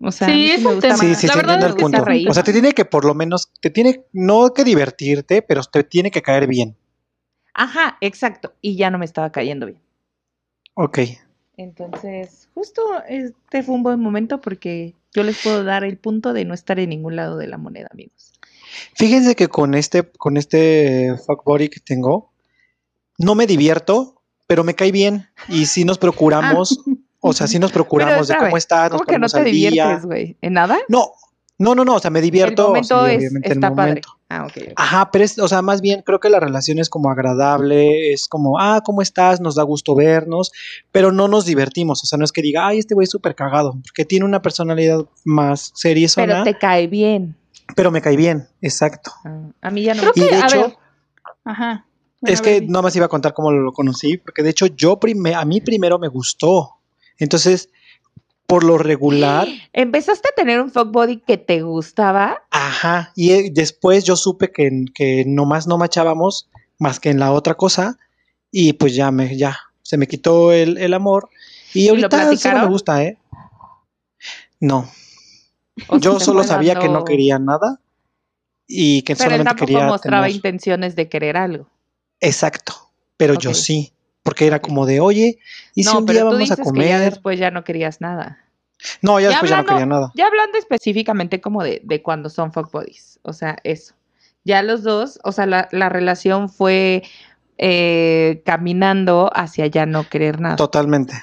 O 0.03 0.11
sea, 0.11 0.29
Sí, 0.29 0.51
es 0.51 0.61
me 0.61 0.69
un 0.69 0.75
gusta 0.77 0.89
tema. 0.89 0.99
Sí, 0.99 1.15
sí, 1.15 1.27
La 1.29 1.35
sí, 1.35 1.39
verdad 1.39 1.55
entiendo 1.55 1.67
es 1.67 1.71
el 1.71 1.77
que 1.77 1.83
punto. 1.83 1.99
está. 1.99 2.31
O 2.31 2.35
sea, 2.35 2.43
te 2.43 2.53
tiene 2.53 2.73
que 2.73 2.85
por 2.85 3.05
lo 3.05 3.15
menos, 3.15 3.53
te 3.61 3.71
tiene, 3.71 4.05
no 4.13 4.53
que 4.53 4.65
divertirte, 4.65 5.43
pero 5.43 5.63
te 5.63 5.85
tiene 5.85 6.11
que 6.11 6.23
caer 6.23 6.47
bien. 6.47 6.77
Ajá, 7.55 7.97
exacto, 8.03 8.53
y 8.61 8.77
ya 8.77 8.91
no 8.91 8.99
me 8.99 9.07
estaba 9.07 9.33
cayendo 9.33 9.65
bien. 9.67 9.81
Ok. 10.75 10.99
Entonces, 11.57 12.42
justo 12.55 12.83
este 13.09 13.63
fue 13.63 13.75
un 13.75 13.83
buen 13.83 14.01
momento 14.01 14.41
porque 14.41 14.95
yo 15.13 15.23
les 15.23 15.43
puedo 15.43 15.65
dar 15.65 15.85
el 15.85 15.99
punto 15.99 16.33
de 16.33 16.45
no 16.45 16.55
estar 16.55 16.79
en 16.79 16.91
ningún 16.91 17.17
lado 17.17 17.37
de 17.37 17.47
la 17.47 17.59
moneda, 17.59 17.89
amigos. 17.91 18.33
Fíjense 18.95 19.35
que 19.37 19.49
con 19.49 19.75
este, 19.75 20.03
con 20.03 20.37
este 20.37 21.15
fuck 21.27 21.45
body 21.45 21.69
que 21.69 21.81
tengo, 21.81 22.33
no 23.19 23.35
me 23.35 23.47
divierto, 23.47 24.23
pero 24.47 24.65
me 24.65 24.75
cae 24.75 24.93
bien. 24.93 25.29
Y 25.49 25.67
si 25.67 25.85
nos 25.85 25.99
procuramos, 25.99 26.81
o 27.21 27.33
sea, 27.33 27.47
si 27.47 27.59
nos 27.59 27.73
procuramos 27.73 28.29
de 28.29 28.35
Ah. 28.35 28.39
cómo 28.39 28.57
estás, 28.57 28.91
nos 28.91 29.03
¿Cómo 29.03 29.13
que 29.13 29.19
no 29.19 29.29
te 29.29 29.45
diviertes, 29.45 30.05
güey? 30.05 30.37
¿En 30.41 30.55
nada? 30.55 30.79
No, 30.89 31.13
no, 31.59 31.75
no, 31.75 31.85
no, 31.85 31.97
o 31.97 31.99
sea, 32.01 32.11
me 32.11 32.21
divierto. 32.21 32.63
el 32.63 32.69
momento 32.69 33.07
sí, 33.07 33.15
es, 33.15 33.35
el 33.35 33.53
está 33.53 33.75
padre. 33.75 34.01
Ah, 34.35 34.47
ok. 34.47 34.73
Ajá, 34.77 35.11
pero 35.11 35.25
es, 35.25 35.39
o 35.39 35.47
sea, 35.47 35.61
más 35.61 35.81
bien 35.83 36.03
creo 36.07 36.21
que 36.21 36.31
la 36.31 36.41
relación 36.41 36.79
es 36.79 36.89
como 36.89 37.11
agradable, 37.11 38.13
es 38.13 38.27
como, 38.29 38.59
ah, 38.59 38.81
¿cómo 38.85 39.03
estás? 39.03 39.41
Nos 39.43 39.57
da 39.57 39.63
gusto 39.63 39.95
vernos, 39.95 40.53
pero 40.91 41.13
no 41.13 41.29
nos 41.29 41.45
divertimos, 41.45 42.03
o 42.03 42.07
sea, 42.07 42.19
no 42.19 42.25
es 42.25 42.33
que 42.33 42.41
diga, 42.41 42.67
ay, 42.67 42.79
este 42.79 42.95
güey 42.95 43.05
es 43.05 43.11
súper 43.11 43.35
cagado, 43.35 43.73
porque 43.85 44.05
tiene 44.07 44.25
una 44.25 44.41
personalidad 44.41 45.05
más 45.25 45.73
seria, 45.75 46.09
Pero 46.15 46.43
te 46.45 46.57
cae 46.57 46.87
bien. 46.87 47.37
pero 47.77 47.91
me 47.91 48.01
cae 48.01 48.17
bien, 48.17 48.49
exacto. 48.63 49.13
Ah, 49.25 49.39
a 49.61 49.71
mí 49.71 49.83
ya 49.83 49.95
no 49.95 50.01
Creo 50.01 50.13
me 50.17 50.23
Y 50.25 50.29
que, 50.29 50.35
de 50.37 50.43
a 50.43 50.47
hecho, 50.47 50.61
ver. 50.63 50.77
Ajá. 51.45 51.87
Bueno, 52.21 52.35
es 52.35 52.41
que 52.41 52.61
no 52.67 52.81
más 52.83 52.95
iba 52.97 53.07
a 53.07 53.09
contar 53.09 53.35
cómo 53.35 53.51
lo 53.53 53.73
conocí, 53.73 54.17
porque 54.17 54.43
de 54.43 54.51
hecho 54.51 54.67
yo 54.67 54.99
prime- 54.99 55.35
a 55.35 55.45
mí 55.45 55.61
primero 55.61 55.99
me 55.99 56.09
gustó, 56.09 56.77
entonces, 57.19 57.69
por 58.47 58.65
lo 58.65 58.79
regular, 58.79 59.47
Empezaste 59.73 60.29
a 60.29 60.35
tener 60.35 60.61
un 60.61 60.71
fuck 60.71 60.91
body 60.91 61.19
que 61.19 61.37
te 61.37 61.63
gustaba. 61.63 62.42
Ajá, 62.73 63.13
y 63.15 63.33
eh, 63.33 63.51
después 63.53 64.03
yo 64.03 64.17
supe 64.17 64.51
que, 64.51 64.87
que 64.95 65.25
nomás 65.27 65.67
no 65.67 65.77
machábamos 65.77 66.49
más 66.79 66.99
que 67.01 67.11
en 67.11 67.19
la 67.19 67.31
otra 67.33 67.55
cosa 67.55 67.99
y 68.51 68.73
pues 68.73 68.95
ya 68.95 69.11
me, 69.11 69.37
ya, 69.37 69.59
se 69.83 69.99
me 69.99 70.07
quitó 70.07 70.53
el, 70.53 70.79
el 70.79 70.95
amor 70.95 71.29
y 71.75 71.89
ahorita 71.89 72.35
sí 72.35 72.49
no 72.49 72.61
me 72.61 72.67
gusta, 72.69 73.05
¿eh? 73.05 73.19
No, 74.59 74.91
o 75.87 75.99
yo 75.99 76.19
solo 76.19 76.45
sabía 76.45 76.75
que 76.77 76.89
no 76.89 77.05
quería 77.05 77.39
nada 77.39 77.79
y 78.67 79.03
que 79.03 79.17
Pero 79.17 79.25
él 79.25 79.33
solamente 79.33 79.49
tampoco 79.51 79.67
quería 79.67 79.87
mostraba 79.89 80.27
tener- 80.27 80.37
intenciones 80.37 80.97
de 80.97 81.09
querer 81.11 81.37
algo. 81.37 81.69
Exacto, 82.21 82.73
pero 83.19 83.35
yo 83.35 83.53
sí, 83.53 83.93
porque 84.23 84.47
era 84.47 84.63
como 84.63 84.87
de, 84.87 85.01
oye, 85.01 85.39
y 85.75 85.85
si 85.85 85.95
un 85.95 86.07
día 86.07 86.25
vamos 86.25 86.51
a 86.51 86.55
dices 86.55 86.57
que 86.57 86.63
ya 86.63 86.65
comer, 86.65 87.11
después 87.11 87.39
ya 87.39 87.51
no 87.51 87.65
querías 87.65 88.01
nada. 88.01 88.39
No, 89.01 89.19
ya 89.21 89.25
Ya 89.25 89.29
después 89.31 89.51
ya 89.51 89.57
no 89.57 89.61
hablando- 89.61 89.73
quería 89.79 89.87
nada. 89.87 90.13
Ya 90.15 90.27
hablando 90.27 90.59
específicamente 90.59 91.41
como 91.41 91.63
de, 91.63 91.81
de 91.85 92.03
cuando 92.03 92.29
son 92.29 92.53
fuck 92.53 92.71
buddies, 92.73 93.19
o 93.23 93.33
sea, 93.33 93.57
eso. 93.65 93.95
Ya 94.45 94.63
los 94.63 94.83
dos, 94.83 95.21
o 95.25 95.31
sea, 95.33 95.47
la, 95.47 95.69
la 95.71 95.89
relación 95.89 96.49
fue 96.49 97.03
eh, 97.59 98.43
caminando 98.45 99.31
hacia 99.35 99.67
ya 99.69 99.87
no 99.87 100.09
querer 100.09 100.41
nada. 100.41 100.57
Totalmente. 100.57 101.15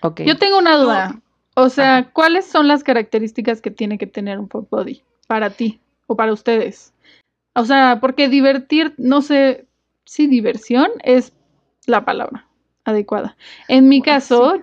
Ok. 0.00 0.22
Yo 0.22 0.36
tengo 0.36 0.58
una 0.58 0.76
duda. 0.76 1.20
O 1.54 1.68
sea, 1.68 2.10
¿cuáles 2.12 2.46
son 2.46 2.66
las 2.66 2.82
características 2.82 3.60
que 3.60 3.70
tiene 3.70 3.98
que 3.98 4.06
tener 4.06 4.38
un 4.38 4.48
fuck 4.48 4.68
body 4.70 5.02
para 5.28 5.50
ti 5.50 5.80
o 6.06 6.16
para 6.16 6.32
ustedes? 6.32 6.92
O 7.54 7.64
sea, 7.66 7.98
porque 8.00 8.28
divertir, 8.28 8.94
no 8.96 9.20
sé 9.22 9.66
si 10.04 10.26
diversión 10.26 10.88
es 11.04 11.32
la 11.86 12.04
palabra 12.04 12.48
adecuada. 12.84 13.36
En 13.68 13.88
mi 13.88 14.00
Bueno, 14.00 14.12
caso, 14.14 14.58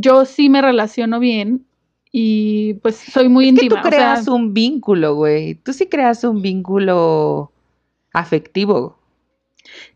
yo 0.00 0.24
sí 0.24 0.48
me 0.48 0.62
relaciono 0.62 1.20
bien 1.20 1.66
y 2.12 2.74
pues 2.74 2.96
soy 2.96 3.28
muy 3.28 3.48
Es 3.48 3.58
que 3.58 3.64
íntima. 3.66 3.82
tú 3.82 3.88
o 3.88 3.90
sea, 3.90 3.98
creas 3.98 4.28
un 4.28 4.52
vínculo, 4.52 5.14
güey. 5.14 5.54
Tú 5.54 5.72
sí 5.72 5.86
creas 5.86 6.24
un 6.24 6.42
vínculo 6.42 7.52
afectivo. 8.12 8.98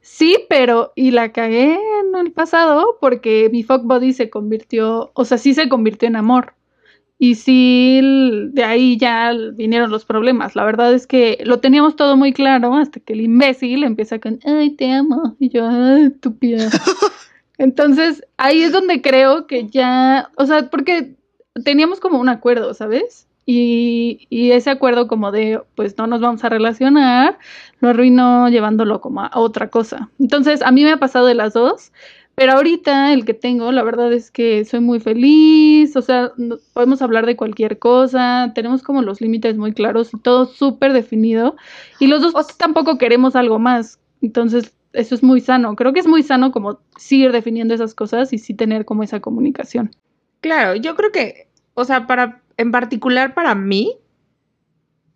Sí, 0.00 0.36
pero 0.48 0.92
y 0.94 1.10
la 1.10 1.32
cagué 1.32 1.74
en 1.74 2.14
el 2.16 2.32
pasado 2.32 2.98
porque 3.00 3.48
mi 3.50 3.62
fuck 3.62 3.82
body 3.84 4.12
se 4.12 4.30
convirtió, 4.30 5.10
o 5.14 5.24
sea, 5.24 5.38
sí 5.38 5.54
se 5.54 5.68
convirtió 5.68 6.06
en 6.08 6.16
amor. 6.16 6.54
Y 7.18 7.36
sí, 7.36 8.00
de 8.52 8.64
ahí 8.64 8.98
ya 8.98 9.32
vinieron 9.54 9.90
los 9.90 10.04
problemas. 10.04 10.56
La 10.56 10.64
verdad 10.64 10.92
es 10.92 11.06
que 11.06 11.38
lo 11.44 11.60
teníamos 11.60 11.96
todo 11.96 12.16
muy 12.16 12.32
claro 12.32 12.74
hasta 12.74 13.00
que 13.00 13.12
el 13.14 13.22
imbécil 13.22 13.84
empieza 13.84 14.18
con, 14.18 14.40
ay, 14.44 14.70
te 14.70 14.92
amo. 14.92 15.36
Y 15.38 15.48
yo, 15.48 15.66
ay, 15.66 16.06
estúpida. 16.14 16.68
Entonces, 17.58 18.24
ahí 18.36 18.62
es 18.62 18.72
donde 18.72 19.00
creo 19.02 19.46
que 19.46 19.68
ya, 19.68 20.30
o 20.36 20.46
sea, 20.46 20.68
porque 20.70 21.14
teníamos 21.64 22.00
como 22.00 22.18
un 22.20 22.28
acuerdo, 22.28 22.74
¿sabes? 22.74 23.28
Y, 23.46 24.26
y 24.30 24.52
ese 24.52 24.70
acuerdo 24.70 25.06
como 25.06 25.30
de, 25.30 25.60
pues 25.76 25.96
no 25.98 26.06
nos 26.06 26.20
vamos 26.20 26.42
a 26.44 26.48
relacionar, 26.48 27.38
lo 27.80 27.90
arruinó 27.90 28.48
llevándolo 28.48 29.00
como 29.00 29.20
a 29.22 29.30
otra 29.34 29.68
cosa. 29.70 30.10
Entonces, 30.18 30.62
a 30.62 30.72
mí 30.72 30.82
me 30.82 30.92
ha 30.92 30.96
pasado 30.98 31.26
de 31.26 31.34
las 31.34 31.52
dos, 31.52 31.92
pero 32.34 32.52
ahorita 32.54 33.12
el 33.12 33.24
que 33.24 33.34
tengo, 33.34 33.70
la 33.70 33.82
verdad 33.84 34.12
es 34.12 34.30
que 34.30 34.64
soy 34.64 34.80
muy 34.80 34.98
feliz, 34.98 35.94
o 35.96 36.02
sea, 36.02 36.32
no- 36.36 36.56
podemos 36.72 37.02
hablar 37.02 37.26
de 37.26 37.36
cualquier 37.36 37.78
cosa, 37.78 38.50
tenemos 38.54 38.82
como 38.82 39.02
los 39.02 39.20
límites 39.20 39.56
muy 39.56 39.72
claros 39.72 40.12
y 40.14 40.18
todo 40.18 40.46
súper 40.46 40.92
definido, 40.92 41.54
y 42.00 42.06
los 42.08 42.22
dos 42.22 42.34
tampoco 42.58 42.98
queremos 42.98 43.36
algo 43.36 43.58
más, 43.60 44.00
entonces 44.22 44.72
eso 44.94 45.14
es 45.14 45.22
muy 45.22 45.40
sano, 45.40 45.76
creo 45.76 45.92
que 45.92 46.00
es 46.00 46.06
muy 46.06 46.22
sano 46.22 46.52
como 46.52 46.80
sí 46.96 47.22
ir 47.24 47.32
definiendo 47.32 47.74
esas 47.74 47.94
cosas 47.94 48.32
y 48.32 48.38
sí 48.38 48.54
tener 48.54 48.84
como 48.84 49.02
esa 49.02 49.20
comunicación. 49.20 49.90
Claro, 50.40 50.76
yo 50.76 50.94
creo 50.94 51.10
que, 51.10 51.48
o 51.74 51.84
sea, 51.84 52.06
para, 52.06 52.42
en 52.56 52.70
particular 52.70 53.34
para 53.34 53.54
mí, 53.54 53.96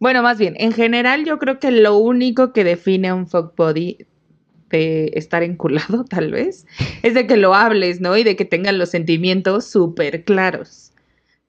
bueno, 0.00 0.22
más 0.22 0.38
bien, 0.38 0.54
en 0.58 0.72
general 0.72 1.24
yo 1.24 1.38
creo 1.38 1.58
que 1.58 1.70
lo 1.70 1.96
único 1.96 2.52
que 2.52 2.64
define 2.64 3.08
a 3.08 3.14
un 3.14 3.26
fuck 3.26 3.56
body 3.56 3.98
de 4.70 5.12
estar 5.14 5.42
enculado, 5.42 6.04
tal 6.10 6.32
vez, 6.32 6.66
es 7.02 7.14
de 7.14 7.26
que 7.26 7.36
lo 7.36 7.54
hables, 7.54 8.00
¿no? 8.00 8.16
Y 8.16 8.24
de 8.24 8.36
que 8.36 8.44
tengan 8.44 8.78
los 8.78 8.90
sentimientos 8.90 9.64
súper 9.64 10.24
claros, 10.24 10.92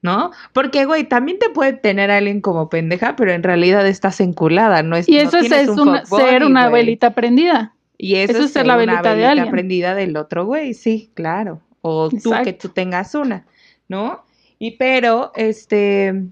¿no? 0.02 0.30
Porque, 0.52 0.84
güey, 0.84 1.04
también 1.04 1.38
te 1.38 1.50
puede 1.50 1.72
tener 1.72 2.10
a 2.10 2.18
alguien 2.18 2.40
como 2.40 2.68
pendeja, 2.68 3.16
pero 3.16 3.32
en 3.32 3.42
realidad 3.42 3.86
estás 3.86 4.20
enculada, 4.20 4.82
¿no? 4.82 4.96
Es, 4.96 5.08
Y 5.08 5.14
no 5.16 5.20
eso 5.22 5.38
es, 5.38 5.68
un 5.68 5.98
ser 6.06 6.44
una 6.44 6.68
güey. 6.68 6.82
abuelita 6.82 7.14
prendida. 7.14 7.74
Y 8.02 8.14
eso, 8.16 8.32
Eso 8.32 8.44
es 8.44 8.52
ser 8.52 8.66
la 8.66 8.76
una 8.76 8.86
velita 8.86 9.10
de 9.10 9.16
velita 9.16 9.30
alguien. 9.30 9.50
prendida 9.50 9.94
del 9.94 10.16
otro 10.16 10.46
güey, 10.46 10.72
sí, 10.72 11.10
claro. 11.14 11.60
O 11.82 12.08
tú 12.08 12.32
que 12.44 12.54
tú 12.54 12.70
tengas 12.70 13.14
una, 13.14 13.46
¿no? 13.88 14.24
Y 14.58 14.72
pero, 14.78 15.32
este, 15.34 16.24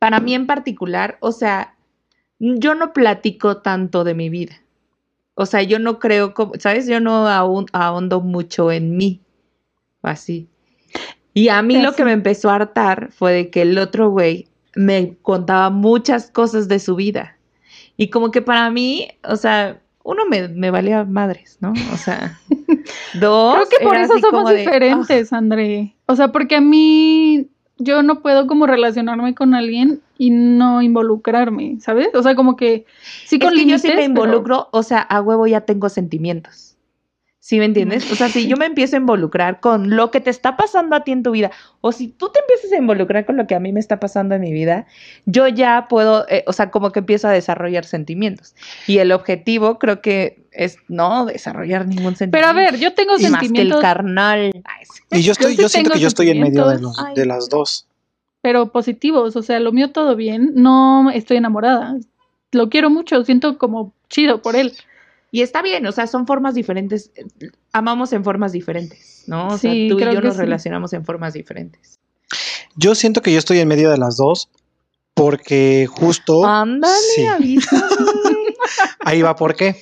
para 0.00 0.18
mí 0.20 0.34
en 0.34 0.46
particular, 0.46 1.18
o 1.20 1.30
sea, 1.30 1.76
yo 2.40 2.74
no 2.74 2.92
platico 2.92 3.58
tanto 3.58 4.02
de 4.02 4.14
mi 4.14 4.28
vida. 4.28 4.60
O 5.34 5.46
sea, 5.46 5.62
yo 5.62 5.78
no 5.78 5.98
creo, 6.00 6.34
como, 6.34 6.54
¿sabes? 6.58 6.86
Yo 6.88 6.98
no 6.98 7.26
ahon- 7.28 7.68
ahondo 7.72 8.20
mucho 8.20 8.72
en 8.72 8.96
mí, 8.96 9.20
así. 10.02 10.48
Y 11.32 11.48
a 11.48 11.62
mí 11.62 11.80
lo 11.80 11.92
que 11.92 12.04
me 12.04 12.12
empezó 12.12 12.50
a 12.50 12.56
hartar 12.56 13.12
fue 13.12 13.32
de 13.32 13.50
que 13.50 13.62
el 13.62 13.78
otro 13.78 14.10
güey 14.10 14.48
me 14.74 15.14
contaba 15.22 15.70
muchas 15.70 16.30
cosas 16.30 16.66
de 16.68 16.78
su 16.80 16.96
vida. 16.96 17.36
Y 17.96 18.08
como 18.10 18.30
que 18.30 18.42
para 18.42 18.68
mí, 18.70 19.08
o 19.22 19.36
sea, 19.36 19.80
uno 20.06 20.24
me, 20.26 20.48
me 20.48 20.70
valía 20.70 21.04
madres, 21.04 21.58
¿no? 21.60 21.72
O 21.92 21.96
sea, 21.96 22.38
dos. 23.20 23.54
Creo 23.54 23.68
que 23.68 23.84
por 23.84 23.96
eso 23.96 24.18
somos 24.18 24.48
de, 24.50 24.56
"Ah". 24.56 24.58
diferentes, 24.60 25.32
André. 25.32 25.94
O 26.06 26.14
sea, 26.16 26.32
porque 26.32 26.56
a 26.56 26.60
mí 26.60 27.48
yo 27.78 28.02
no 28.02 28.20
puedo 28.22 28.46
como 28.46 28.66
relacionarme 28.66 29.34
con 29.34 29.54
alguien 29.54 30.00
y 30.16 30.30
no 30.30 30.80
involucrarme, 30.80 31.78
¿sabes? 31.80 32.08
O 32.14 32.22
sea, 32.22 32.34
como 32.34 32.56
que 32.56 32.86
sí 33.24 33.38
con 33.38 33.52
es 33.54 33.60
que 33.60 33.66
yo 33.66 33.78
sí 33.78 33.88
me 33.88 33.94
pero- 33.94 34.06
involucro, 34.06 34.68
o 34.72 34.82
sea, 34.82 35.00
a 35.00 35.20
huevo 35.20 35.46
ya 35.46 35.62
tengo 35.62 35.88
sentimientos. 35.88 36.75
¿Sí 37.46 37.60
me 37.60 37.64
entiendes? 37.64 38.10
O 38.10 38.16
sea, 38.16 38.28
si 38.28 38.48
yo 38.48 38.56
me 38.56 38.66
empiezo 38.66 38.96
a 38.96 38.98
involucrar 38.98 39.60
con 39.60 39.94
lo 39.94 40.10
que 40.10 40.20
te 40.20 40.30
está 40.30 40.56
pasando 40.56 40.96
a 40.96 41.04
ti 41.04 41.12
en 41.12 41.22
tu 41.22 41.30
vida, 41.30 41.52
o 41.80 41.92
si 41.92 42.08
tú 42.08 42.28
te 42.30 42.40
empiezas 42.40 42.72
a 42.72 42.76
involucrar 42.76 43.24
con 43.24 43.36
lo 43.36 43.46
que 43.46 43.54
a 43.54 43.60
mí 43.60 43.72
me 43.72 43.78
está 43.78 44.00
pasando 44.00 44.34
en 44.34 44.40
mi 44.40 44.52
vida, 44.52 44.88
yo 45.26 45.46
ya 45.46 45.86
puedo, 45.88 46.26
eh, 46.28 46.42
o 46.48 46.52
sea, 46.52 46.72
como 46.72 46.90
que 46.90 46.98
empiezo 46.98 47.28
a 47.28 47.30
desarrollar 47.30 47.84
sentimientos. 47.84 48.56
Y 48.88 48.98
el 48.98 49.12
objetivo 49.12 49.78
creo 49.78 50.00
que 50.00 50.44
es 50.50 50.78
no 50.88 51.24
desarrollar 51.26 51.86
ningún 51.86 52.16
sentimiento. 52.16 52.32
Pero 52.32 52.46
a 52.48 52.52
ver, 52.52 52.80
yo 52.80 52.94
tengo 52.94 53.12
y 53.16 53.22
más 53.22 53.22
que 53.22 53.26
el 53.26 53.32
sentimientos, 53.42 53.80
carnal. 53.80 54.50
Ay, 54.64 54.84
sí. 54.92 55.02
Y 55.12 55.22
yo 55.22 55.30
estoy, 55.30 55.54
yo, 55.54 55.68
siento 55.68 55.92
que 55.92 56.00
yo 56.00 56.08
estoy 56.08 56.30
en 56.30 56.40
medio 56.40 56.64
de, 56.64 56.70
sentimientos. 56.70 56.98
los, 56.98 57.06
Ay, 57.06 57.14
de 57.14 57.26
las 57.26 57.48
dos. 57.48 57.86
pero 58.42 58.72
positivos. 58.72 59.36
O 59.36 59.42
sea, 59.44 59.60
lo 59.60 59.70
mío 59.70 59.92
todo 59.92 60.16
bien. 60.16 60.50
No 60.56 61.12
estoy 61.12 61.36
enamorada. 61.36 61.96
Lo 62.50 62.70
quiero 62.70 62.90
mucho, 62.90 63.22
siento 63.22 63.56
como 63.56 63.92
chido 64.08 64.42
por 64.42 64.56
él. 64.56 64.72
Y 65.36 65.42
está 65.42 65.60
bien, 65.60 65.84
o 65.84 65.92
sea, 65.92 66.06
son 66.06 66.26
formas 66.26 66.54
diferentes. 66.54 67.10
eh, 67.14 67.26
Amamos 67.70 68.14
en 68.14 68.24
formas 68.24 68.52
diferentes, 68.52 69.24
¿no? 69.26 69.48
O 69.48 69.58
sea, 69.58 69.70
Sí, 69.70 69.86
tú 69.90 69.98
y 69.98 70.02
yo 70.02 70.22
nos 70.22 70.32
sí. 70.36 70.40
relacionamos 70.40 70.94
en 70.94 71.04
formas 71.04 71.34
diferentes. 71.34 71.98
Yo 72.74 72.94
siento 72.94 73.20
que 73.20 73.30
yo 73.34 73.38
estoy 73.38 73.58
en 73.58 73.68
medio 73.68 73.90
de 73.90 73.98
las 73.98 74.16
dos 74.16 74.48
porque 75.12 75.86
justo 75.90 76.46
Ándale, 76.46 76.96
sí. 77.14 77.58
ahí 79.00 79.20
va 79.20 79.36
por 79.36 79.54
qué. 79.56 79.76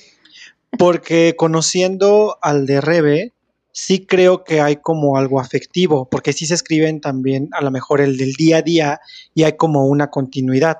Porque 0.77 1.35
conociendo 1.37 2.37
al 2.41 2.65
de 2.65 2.81
Rebe, 2.81 3.31
sí 3.71 4.05
creo 4.05 4.43
que 4.43 4.59
hay 4.59 4.75
como 4.75 5.15
algo 5.15 5.39
afectivo, 5.39 6.09
porque 6.11 6.33
sí 6.33 6.45
se 6.47 6.55
escriben 6.55 6.99
también 6.99 7.47
a 7.53 7.63
lo 7.63 7.71
mejor 7.71 8.01
el 8.01 8.17
del 8.17 8.33
día 8.33 8.57
a 8.57 8.61
día 8.61 8.99
y 9.33 9.43
hay 9.43 9.53
como 9.55 9.85
una 9.85 10.09
continuidad. 10.09 10.79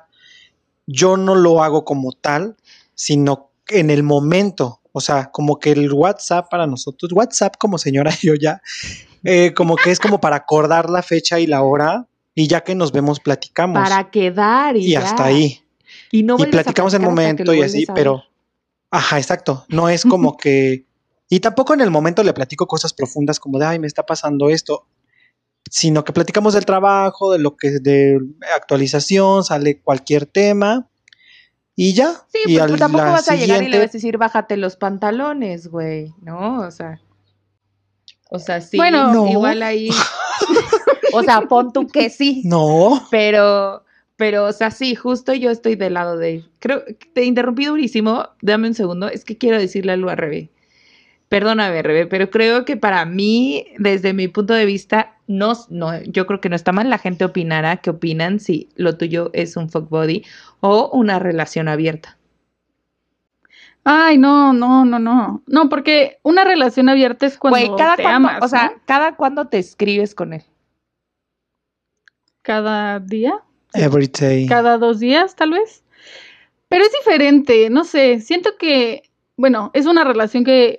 Yo 0.86 1.16
no 1.16 1.34
lo 1.34 1.64
hago 1.64 1.86
como 1.86 2.12
tal, 2.12 2.58
sino 2.94 3.52
en 3.70 3.90
el 3.90 4.04
momento. 4.04 4.82
O 4.92 5.02
sea, 5.02 5.32
como 5.32 5.60
que 5.60 5.72
el 5.72 5.92
WhatsApp 5.92 6.48
para 6.50 6.68
nosotros, 6.68 7.12
WhatsApp 7.12 7.56
como 7.60 7.78
señora 7.78 8.12
yo 8.22 8.34
ya, 8.36 8.62
eh, 9.24 9.54
como 9.54 9.76
que 9.76 9.92
es 9.92 10.00
como 10.00 10.22
para 10.22 10.38
acordar 10.38 10.90
la 10.90 11.04
fecha 11.04 11.40
y 11.40 11.48
la 11.48 11.64
hora 11.64 12.08
y 12.34 12.48
ya 12.48 12.62
que 12.62 12.76
nos 12.76 12.92
vemos 12.92 13.20
platicamos. 13.20 13.82
Para 13.82 14.10
quedar 14.10 14.78
y, 14.78 14.86
y 14.86 14.92
ya. 14.92 15.02
hasta 15.02 15.26
ahí. 15.26 15.62
Y, 16.12 16.24
no 16.24 16.38
y 16.40 16.46
platicamos 16.46 16.94
el 16.94 17.02
momento 17.02 17.54
y 17.54 17.62
así, 17.62 17.86
pero, 17.94 18.24
ajá, 18.92 19.18
exacto. 19.18 19.66
No 19.70 19.90
es 19.90 20.04
como 20.04 20.38
que, 20.38 20.86
y 21.30 21.40
tampoco 21.40 21.74
en 21.74 21.82
el 21.82 21.92
momento 21.92 22.24
le 22.24 22.34
platico 22.34 22.68
cosas 22.68 22.94
profundas 22.94 23.40
como 23.40 23.60
de, 23.60 23.66
ay, 23.66 23.80
me 23.80 23.88
está 23.88 24.06
pasando 24.06 24.50
esto, 24.50 24.88
sino 25.70 26.04
que 26.04 26.14
platicamos 26.14 26.54
del 26.54 26.66
trabajo, 26.66 27.32
de 27.32 27.40
lo 27.40 27.58
que, 27.58 27.80
de 27.80 28.20
actualización, 28.56 29.44
sale 29.44 29.82
cualquier 29.82 30.26
tema 30.26 30.90
y 31.76 31.94
ya. 31.94 32.14
Sí, 32.28 32.40
y 32.48 32.58
tampoco 32.78 33.04
vas 33.04 33.28
a 33.30 33.36
llegar 33.36 33.62
y 33.64 33.68
le 33.68 33.80
vas 33.80 33.90
a 33.90 33.94
decir, 33.94 34.18
bájate 34.18 34.58
los 34.58 34.78
pantalones, 34.78 35.68
güey, 35.68 36.14
¿no? 36.22 36.62
O 36.62 36.72
sea, 36.72 37.02
o 38.30 38.40
sea, 38.40 38.62
sí, 38.62 38.78
Bueno. 38.78 39.14
No. 39.14 39.28
igual 39.28 39.62
ahí, 39.62 39.90
o 41.14 41.24
sea, 41.24 41.42
pon 41.42 41.74
tú 41.74 41.88
que 41.88 42.10
sí, 42.10 42.42
No, 42.46 43.06
pero, 43.12 43.84
pero, 44.16 44.46
o 44.46 44.54
sea, 44.54 44.72
sí, 44.72 44.96
justo 44.96 45.34
yo 45.34 45.52
estoy 45.52 45.76
del 45.76 45.96
lado 45.96 46.18
de, 46.18 46.46
creo, 46.60 46.86
que 46.86 46.96
te 47.14 47.24
interrumpí 47.24 47.66
durísimo, 47.66 48.30
dame 48.42 48.68
un 48.68 48.74
segundo, 48.74 49.10
es 49.10 49.26
que 49.26 49.38
quiero 49.38 49.60
decirle 49.60 49.92
algo 49.92 50.10
a 50.10 50.16
Rebe. 50.16 50.50
Perdóname, 51.28 51.82
Rebe, 51.82 52.06
pero 52.06 52.30
creo 52.30 52.66
que 52.66 52.78
para 52.78 53.04
mí, 53.06 53.66
desde 53.80 54.14
mi 54.14 54.28
punto 54.28 54.54
de 54.54 54.66
vista, 54.66 55.16
no, 55.28 55.54
no, 55.70 56.02
yo 56.04 56.28
creo 56.28 56.40
que 56.40 56.50
no 56.50 56.56
está 56.56 56.72
mal. 56.72 56.90
La 56.90 57.00
gente 57.00 57.26
opinará 57.26 57.78
qué 57.78 57.90
opinan 57.90 58.40
si 58.40 58.70
lo 58.76 58.96
tuyo 58.96 59.32
es 59.34 59.58
un 59.58 59.70
fuck 59.70 59.90
body 59.90 60.24
o 60.62 60.90
una 60.92 61.20
relación 61.20 61.68
abierta. 61.68 62.18
Ay, 63.84 64.18
no, 64.18 64.52
no, 64.54 64.84
no, 64.86 64.98
no. 65.00 65.44
No, 65.46 65.70
porque 65.70 66.18
una 66.24 66.44
relación 66.44 66.90
abierta 66.90 67.26
es 67.28 67.38
cuando 67.38 67.60
Güey, 67.60 67.78
cada 67.78 67.96
te 67.96 68.04
cuándo, 68.04 68.30
amas, 68.30 68.44
o 68.44 68.48
sea, 68.48 68.72
¿no? 68.72 68.82
cada 68.86 69.16
cuándo 69.16 69.48
te 69.48 69.60
escribes 69.60 70.16
con 70.16 70.34
él. 70.34 70.44
cada 72.42 73.00
día, 73.00 73.44
every 73.74 74.08
day. 74.08 74.48
cada 74.48 74.78
dos 74.78 75.00
días, 75.00 75.36
tal 75.36 75.52
vez. 75.52 75.84
Pero 76.68 76.84
es 76.84 76.92
diferente, 76.94 77.70
no 77.70 77.84
sé. 77.84 78.20
Siento 78.22 78.58
que, 78.58 79.04
bueno, 79.38 79.72
es 79.74 79.86
una 79.86 80.04
relación 80.04 80.44
que 80.44 80.78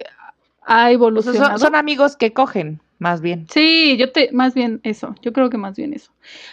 ha 0.63 0.91
O 1.21 1.33
sea, 1.33 1.49
evolucionado. 1.49 1.59
son, 1.59 1.61
son 1.61 1.75
amigos 1.77 2.17
que 2.17 2.33
cogen. 2.33 2.81
Más 2.99 3.21
bien. 3.21 3.47
Sí, 3.51 3.97
yo 3.99 4.11
te, 4.11 4.31
más 4.33 4.55
bien 4.55 4.81
eso, 4.83 5.15
yo 5.23 5.33
creo 5.33 5.51
que 5.51 5.59
más 5.59 5.77
bien 5.77 5.93
eso. 5.93 6.13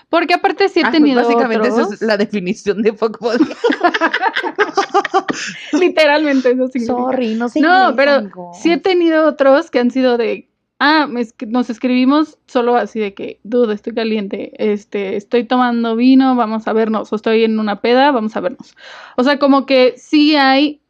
Porque 0.09 0.33
aparte 0.33 0.69
sí 0.69 0.79
he 0.79 0.83
Ah, 0.83 0.89
pues 0.89 1.01
tenido 1.01 1.21
básicamente 1.21 1.69
otros, 1.69 1.88
esa 1.88 1.95
es 1.95 2.01
la 2.01 2.17
definición 2.17 2.81
de 2.81 2.93
fuckbody. 2.93 3.45
literalmente 5.79 6.51
eso 6.51 6.67
significa. 6.67 6.97
Sorry, 6.97 7.35
no 7.35 7.50
sé. 7.50 7.62
No, 7.62 7.93
pero 7.95 8.29
sí 8.53 8.71
he 8.71 8.77
tenido 8.77 9.25
otros 9.25 9.71
que 9.71 9.79
han 9.79 9.91
sido 9.91 10.17
de, 10.17 10.50
ah, 10.79 11.07
nos 11.47 11.69
escribimos 11.69 12.38
solo 12.45 12.75
así 12.75 13.00
de 13.00 13.13
que, 13.13 13.39
duda, 13.43 13.73
estoy 13.73 13.93
caliente, 13.93 14.51
este, 14.57 15.15
estoy 15.15 15.45
tomando 15.45 15.95
vino, 15.95 16.35
vamos 16.35 16.67
a 16.67 16.73
vernos, 16.73 17.12
o 17.13 17.15
estoy 17.15 17.45
en 17.45 17.59
una 17.59 17.79
peda, 17.81 18.12
vamos 18.12 18.35
a 18.35 18.41
vernos. 18.41 18.75
O 19.15 19.23
sea, 19.23 19.39
como 19.39 19.65
que 19.65 19.93
sí 19.97 20.35
hay 20.35 20.81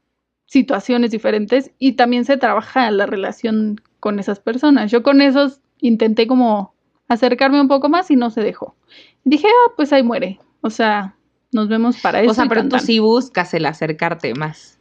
situaciones 0.48 1.12
diferentes 1.12 1.72
y 1.80 1.94
también 1.94 2.26
se 2.26 2.38
trabaja 2.38 2.90
la 2.92 3.06
relación 3.06 3.82
con 4.04 4.20
esas 4.20 4.42
personas. 4.42 4.92
Yo 4.92 5.02
con 5.02 5.22
esos 5.22 5.62
intenté 5.80 6.28
como 6.28 6.74
acercarme 7.08 7.62
un 7.62 7.70
poco 7.70 7.88
más 7.88 8.12
y 8.12 8.18
no 8.18 8.32
se 8.32 8.42
dejó. 8.42 8.76
Dije, 9.24 9.48
ah, 9.48 9.72
pues 9.78 9.94
ahí 9.94 10.04
muere. 10.04 10.42
O 10.60 10.70
sea, 10.70 11.16
nos 11.54 11.70
vemos 11.70 11.96
para 12.02 12.22
eso. 12.22 12.32
O 12.32 12.34
sea, 12.34 12.44
y 12.44 12.50
pero 12.50 12.62
tan, 12.64 12.70
tú 12.70 12.76
tan. 12.76 12.86
sí 12.86 13.00
buscas 13.00 13.54
el 13.54 13.66
acercarte 13.66 14.34
más. 14.34 14.78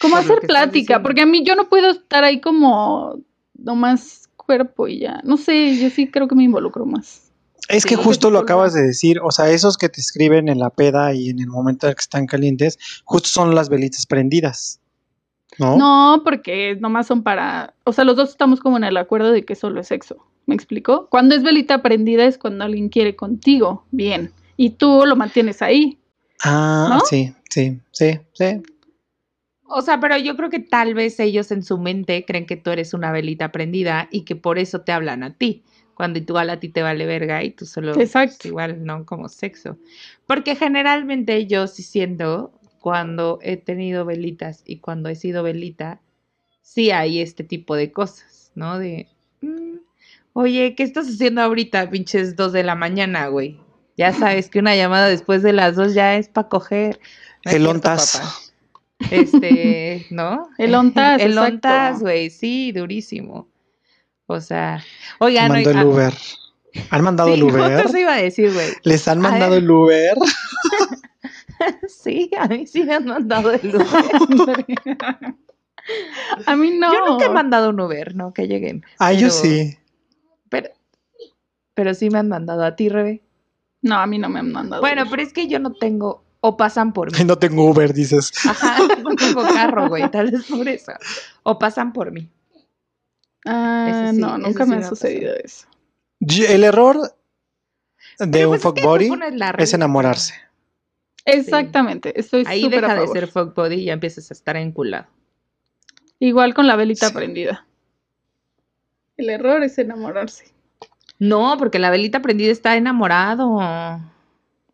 Como 0.00 0.16
hacer 0.16 0.40
plática, 0.40 1.02
porque 1.02 1.20
a 1.20 1.26
mí 1.26 1.44
yo 1.44 1.56
no 1.56 1.68
puedo 1.68 1.90
estar 1.90 2.24
ahí 2.24 2.40
como 2.40 3.18
nomás 3.52 4.30
cuerpo 4.34 4.88
y 4.88 5.00
ya. 5.00 5.20
No 5.22 5.36
sé, 5.36 5.76
yo 5.76 5.90
sí 5.90 6.10
creo 6.10 6.26
que 6.26 6.34
me 6.34 6.44
involucro 6.44 6.86
más. 6.86 7.30
Es 7.68 7.84
que 7.84 7.96
justo 7.96 8.30
lo 8.30 8.38
acabas 8.38 8.72
de 8.72 8.80
decir, 8.80 9.20
o 9.22 9.30
sea, 9.30 9.50
esos 9.50 9.76
que 9.76 9.90
te 9.90 10.00
escriben 10.00 10.48
en 10.48 10.58
la 10.58 10.70
peda 10.70 11.12
y 11.12 11.28
en 11.28 11.38
el 11.40 11.48
momento 11.48 11.84
en 11.84 11.90
el 11.90 11.96
que 11.96 12.00
están 12.00 12.24
calientes, 12.24 12.78
justo 13.04 13.28
son 13.28 13.54
las 13.54 13.68
velitas 13.68 14.06
prendidas. 14.06 14.80
¿No? 15.58 15.76
No, 15.76 16.22
porque 16.24 16.76
nomás 16.80 17.06
son 17.06 17.22
para, 17.22 17.74
o 17.84 17.92
sea, 17.92 18.04
los 18.04 18.16
dos 18.16 18.30
estamos 18.30 18.60
como 18.60 18.76
en 18.76 18.84
el 18.84 18.96
acuerdo 18.96 19.32
de 19.32 19.44
que 19.44 19.54
solo 19.54 19.80
es 19.80 19.88
sexo. 19.88 20.16
¿Me 20.46 20.54
explico? 20.54 21.08
Cuando 21.10 21.34
es 21.34 21.42
velita 21.42 21.82
prendida 21.82 22.24
es 22.24 22.38
cuando 22.38 22.64
alguien 22.64 22.88
quiere 22.88 23.16
contigo, 23.16 23.84
bien, 23.90 24.32
y 24.56 24.70
tú 24.70 25.02
lo 25.04 25.16
mantienes 25.16 25.60
ahí. 25.60 25.98
Ah, 26.44 26.86
¿No? 26.90 27.00
sí, 27.00 27.34
sí, 27.50 27.80
sí, 27.90 28.20
sí. 28.32 28.62
O 29.68 29.82
sea, 29.82 29.98
pero 29.98 30.16
yo 30.16 30.36
creo 30.36 30.48
que 30.48 30.60
tal 30.60 30.94
vez 30.94 31.18
ellos 31.18 31.50
en 31.50 31.62
su 31.62 31.78
mente 31.78 32.24
creen 32.24 32.46
que 32.46 32.56
tú 32.56 32.70
eres 32.70 32.94
una 32.94 33.10
velita 33.10 33.50
prendida 33.50 34.08
y 34.12 34.22
que 34.22 34.36
por 34.36 34.58
eso 34.58 34.82
te 34.82 34.92
hablan 34.92 35.22
a 35.22 35.34
ti. 35.34 35.64
Cuando 35.94 36.18
igual 36.18 36.50
a 36.50 36.60
ti 36.60 36.68
te 36.68 36.82
vale 36.82 37.06
verga 37.06 37.42
y 37.42 37.50
tú 37.50 37.64
solo 37.64 37.94
pues, 37.94 38.08
Exacto. 38.08 38.46
igual 38.46 38.84
no 38.84 39.04
como 39.06 39.28
sexo. 39.28 39.78
Porque 40.26 40.54
generalmente 40.54 41.46
yo 41.46 41.66
sí 41.66 41.82
siento 41.82 42.52
cuando 42.86 43.40
he 43.42 43.56
tenido 43.56 44.04
velitas 44.04 44.62
y 44.64 44.78
cuando 44.78 45.08
he 45.08 45.16
sido 45.16 45.42
velita, 45.42 46.00
sí 46.62 46.92
hay 46.92 47.20
este 47.20 47.42
tipo 47.42 47.74
de 47.74 47.90
cosas, 47.90 48.52
¿no? 48.54 48.78
De, 48.78 49.08
mm, 49.40 49.78
oye, 50.34 50.76
¿qué 50.76 50.84
estás 50.84 51.08
haciendo 51.08 51.42
ahorita, 51.42 51.90
pinches 51.90 52.36
dos 52.36 52.52
de 52.52 52.62
la 52.62 52.76
mañana, 52.76 53.26
güey? 53.26 53.58
Ya 53.96 54.12
sabes 54.12 54.48
que 54.48 54.60
una 54.60 54.76
llamada 54.76 55.08
después 55.08 55.42
de 55.42 55.52
las 55.52 55.74
dos 55.74 55.94
ya 55.94 56.14
es 56.14 56.28
para 56.28 56.48
coger. 56.48 57.00
No 57.44 57.50
El 57.50 57.66
ontas. 57.66 58.52
Este, 59.10 60.06
¿no? 60.10 60.48
El 60.56 60.72
ontas, 60.76 61.20
El 61.20 61.36
ontas, 61.36 61.98
güey, 61.98 62.30
sí, 62.30 62.70
durísimo. 62.70 63.48
O 64.26 64.40
sea, 64.40 64.80
oigan, 65.18 65.48
Mandó 65.48 65.70
el 65.70 65.76
oigan, 65.78 65.88
Uber. 65.88 66.14
¿Han 66.90 67.02
mandado 67.02 67.30
sí, 67.30 67.34
el 67.34 67.42
Uber? 67.50 67.84
iba 67.98 68.14
a 68.14 68.18
decir, 68.18 68.52
güey. 68.52 68.68
¿Les 68.84 69.08
han 69.08 69.18
mandado 69.18 69.56
el 69.56 69.68
Uber? 69.68 70.16
Sí, 71.88 72.30
a 72.38 72.46
mí 72.46 72.66
sí 72.66 72.84
me 72.84 72.94
han 72.94 73.06
mandado 73.06 73.50
el 73.52 73.74
Uber. 73.74 73.86
a 76.46 76.56
mí 76.56 76.70
no. 76.72 76.92
Yo 76.92 77.06
nunca 77.06 77.26
he 77.26 77.30
mandado 77.30 77.70
un 77.70 77.80
Uber, 77.80 78.14
¿no? 78.14 78.32
Que 78.32 78.46
lleguen. 78.46 78.84
Ah, 78.98 79.12
yo 79.12 79.30
sí. 79.30 79.76
Pero, 80.48 80.70
pero 81.74 81.94
sí 81.94 82.10
me 82.10 82.18
han 82.18 82.28
mandado 82.28 82.64
a 82.64 82.76
ti, 82.76 82.88
Rebe. 82.88 83.22
No, 83.82 83.96
a 83.96 84.06
mí 84.06 84.18
no 84.18 84.28
me 84.28 84.40
han 84.40 84.52
mandado. 84.52 84.82
Bueno, 84.82 85.02
Uber. 85.02 85.10
pero 85.10 85.22
es 85.22 85.32
que 85.32 85.48
yo 85.48 85.58
no 85.58 85.72
tengo, 85.74 86.24
o 86.40 86.56
pasan 86.56 86.92
por 86.92 87.12
mí. 87.12 87.18
No 87.24 87.36
tengo 87.36 87.70
Uber, 87.70 87.92
dices. 87.92 88.32
Ajá, 88.46 88.78
no 89.02 89.14
tengo 89.16 89.42
carro, 89.42 89.88
güey, 89.88 90.10
tal 90.10 90.30
vez 90.30 90.44
por 90.46 90.68
eso. 90.68 90.92
O 91.42 91.58
pasan 91.58 91.92
por 91.92 92.12
mí. 92.12 92.28
Ah, 93.44 94.10
sí, 94.12 94.20
no, 94.20 94.38
nunca 94.38 94.64
sí 94.64 94.70
me 94.70 94.76
ha 94.76 94.88
sucedido 94.88 95.34
eso. 95.34 95.66
El 96.20 96.64
error 96.64 97.14
de 98.18 98.26
Pero 98.26 98.50
un 98.50 98.58
pues 98.58 98.64
es 98.64 98.72
que 98.72 98.80
fuckbody 98.80 99.10
es 99.58 99.74
enamorarse. 99.74 100.34
Exactamente, 101.26 102.18
estoy 102.18 102.44
Ahí 102.46 102.68
deja 102.68 102.92
a 102.92 103.00
de 103.00 103.08
ser 103.08 103.26
fuckbody 103.26 103.74
y 103.74 103.84
ya 103.86 103.92
empiezas 103.92 104.30
a 104.30 104.34
estar 104.34 104.56
enculado. 104.56 105.06
Igual 106.18 106.54
con 106.54 106.66
la 106.66 106.76
velita 106.76 107.08
Sí. 107.08 107.14
prendida. 107.14 107.66
El 109.16 109.30
error 109.30 109.62
es 109.62 109.78
enamorarse. 109.78 110.46
No, 111.18 111.56
porque 111.58 111.78
la 111.78 111.90
velita 111.90 112.20
prendida 112.20 112.52
está 112.52 112.76
enamorado. 112.76 113.58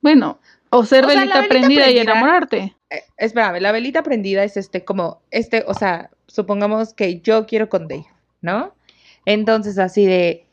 Bueno, 0.00 0.38
o 0.70 0.84
ser 0.84 1.04
O 1.04 1.08
sea, 1.08 1.24
la 1.24 1.40
velita, 1.40 1.48
prendida, 1.48 1.90
y 1.90 1.98
enamorarte. 1.98 2.74
Eh, 2.90 3.02
espérame, 3.16 3.60
la 3.60 3.72
velita 3.72 4.02
prendida 4.02 4.42
es 4.44 4.56
este, 4.56 4.84
como, 4.84 5.22
este, 5.30 5.64
o 5.66 5.74
sea, 5.74 6.10
supongamos 6.26 6.94
que 6.94 7.20
yo 7.20 7.46
quiero 7.46 7.68
con 7.68 7.88
Dave, 7.88 8.06
¿no? 8.40 8.74
Entonces, 9.24 9.78
así 9.78 10.04
de, 10.04 10.44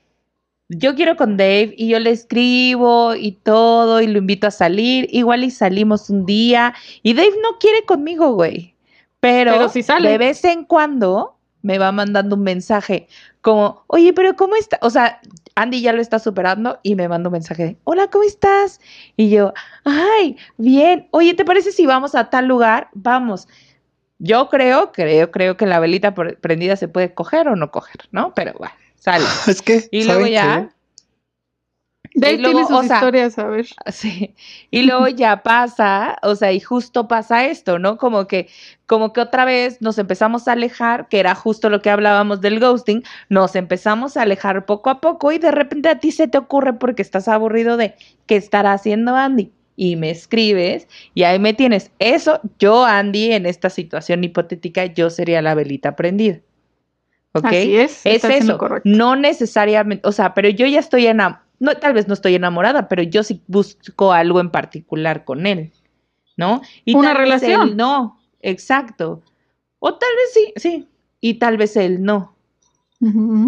yo 0.69 0.95
quiero 0.95 1.15
con 1.15 1.35
Dave 1.35 1.73
y 1.77 1.89
yo 1.89 1.99
le 1.99 2.11
escribo 2.11 3.15
y 3.15 3.33
todo 3.33 4.01
y 4.01 4.07
lo 4.07 4.19
invito 4.19 4.47
a 4.47 4.51
salir, 4.51 5.07
igual 5.11 5.43
y 5.43 5.51
salimos 5.51 6.09
un 6.09 6.25
día 6.25 6.73
y 7.03 7.13
Dave 7.13 7.33
no 7.41 7.57
quiere 7.59 7.83
conmigo, 7.85 8.33
güey. 8.33 8.75
Pero, 9.19 9.51
Pero 9.51 9.69
sí 9.69 9.83
sale. 9.83 10.09
de 10.09 10.17
vez 10.17 10.45
en 10.45 10.63
cuando 10.63 11.35
me 11.61 11.77
va 11.77 11.91
mandando 11.91 12.35
un 12.37 12.43
mensaje 12.43 13.07
como, 13.41 13.83
oye, 13.87 14.13
pero 14.13 14.35
¿cómo 14.35 14.55
está? 14.55 14.79
O 14.81 14.89
sea, 14.89 15.19
Andy 15.55 15.81
ya 15.81 15.91
lo 15.91 16.01
está 16.01 16.19
superando 16.19 16.79
y 16.83 16.95
me 16.95 17.09
manda 17.09 17.27
un 17.29 17.33
mensaje 17.33 17.63
de, 17.65 17.77
hola, 17.83 18.07
¿cómo 18.07 18.23
estás? 18.23 18.79
Y 19.17 19.29
yo, 19.29 19.53
ay, 19.83 20.37
bien, 20.57 21.07
oye, 21.11 21.33
¿te 21.33 21.43
parece 21.43 21.71
si 21.73 21.85
vamos 21.85 22.15
a 22.15 22.29
tal 22.29 22.47
lugar? 22.47 22.89
Vamos. 22.93 23.47
Yo 24.19 24.49
creo, 24.49 24.91
creo, 24.91 25.31
creo 25.31 25.57
que 25.57 25.65
la 25.65 25.79
velita 25.79 26.13
pre- 26.13 26.35
prendida 26.35 26.75
se 26.75 26.87
puede 26.87 27.13
coger 27.13 27.47
o 27.47 27.55
no 27.55 27.71
coger, 27.71 28.07
¿no? 28.11 28.33
Pero 28.35 28.53
bueno, 28.57 28.73
sale. 28.99 29.37
Es 29.47 29.61
que, 29.61 29.87
Y 29.91 30.03
¿saben 30.03 30.25
luego 30.25 30.25
qué? 30.33 30.33
ya, 30.33 30.69
De 32.13 32.27
ahí 32.27 32.35
y 32.35 32.37
luego, 32.37 32.59
tiene 32.59 32.65
sus 32.67 32.77
o 32.77 32.83
sea, 32.83 32.97
historias, 32.97 33.37
a 33.39 33.45
ver. 33.47 33.67
Sí. 33.91 34.35
Y 34.71 34.83
luego 34.83 35.07
ya 35.09 35.43
pasa, 35.43 36.17
o 36.23 36.35
sea, 36.35 36.51
y 36.51 36.59
justo 36.59 37.07
pasa 37.07 37.45
esto, 37.47 37.79
¿no? 37.79 37.97
Como 37.97 38.27
que, 38.27 38.49
como 38.87 39.13
que 39.13 39.21
otra 39.21 39.45
vez 39.45 39.81
nos 39.81 39.97
empezamos 39.97 40.47
a 40.47 40.53
alejar, 40.53 41.07
que 41.09 41.19
era 41.19 41.35
justo 41.35 41.69
lo 41.69 41.81
que 41.81 41.89
hablábamos 41.89 42.41
del 42.41 42.59
ghosting, 42.59 43.03
nos 43.29 43.55
empezamos 43.55 44.17
a 44.17 44.23
alejar 44.23 44.65
poco 44.65 44.89
a 44.89 45.01
poco 45.01 45.31
y 45.31 45.39
de 45.39 45.51
repente 45.51 45.89
a 45.89 45.99
ti 45.99 46.11
se 46.11 46.27
te 46.27 46.37
ocurre 46.37 46.73
porque 46.73 47.01
estás 47.03 47.27
aburrido 47.27 47.77
de 47.77 47.95
qué 48.25 48.35
estará 48.37 48.73
haciendo 48.73 49.15
Andy. 49.15 49.51
Y 49.75 49.95
me 49.95 50.09
escribes 50.11 50.87
y 51.13 51.23
ahí 51.23 51.39
me 51.39 51.53
tienes. 51.53 51.91
Eso, 51.99 52.41
yo, 52.59 52.83
Andy, 52.85 53.31
en 53.31 53.45
esta 53.45 53.69
situación 53.69 54.23
hipotética, 54.25 54.85
yo 54.87 55.09
sería 55.09 55.41
la 55.41 55.55
velita 55.55 55.95
prendida. 55.95 56.41
¿Ok? 57.33 57.45
Así 57.45 57.77
es. 57.77 58.01
Es 58.05 58.23
en 58.23 58.31
eso, 58.31 58.57
correcto. 58.57 58.89
no 58.89 59.15
necesariamente, 59.15 60.07
o 60.07 60.11
sea, 60.11 60.33
pero 60.33 60.49
yo 60.49 60.65
ya 60.65 60.79
estoy 60.79 61.07
enamorada, 61.07 61.45
no, 61.59 61.75
tal 61.75 61.93
vez 61.93 62.07
no 62.07 62.13
estoy 62.13 62.35
enamorada, 62.35 62.87
pero 62.87 63.03
yo 63.03 63.21
sí 63.23 63.41
busco 63.47 64.13
algo 64.13 64.39
en 64.39 64.49
particular 64.49 65.25
con 65.25 65.45
él, 65.45 65.71
¿no? 66.37 66.61
Y 66.85 66.95
Una 66.95 67.09
tal 67.09 67.17
vez 67.17 67.41
relación. 67.41 67.69
él 67.69 67.77
no, 67.77 68.19
exacto. 68.41 69.21
O 69.79 69.93
tal 69.95 70.09
vez 70.15 70.33
sí, 70.33 70.53
sí, 70.55 70.87
y 71.21 71.35
tal 71.35 71.57
vez 71.57 71.75
él 71.75 72.01
no. 72.03 72.35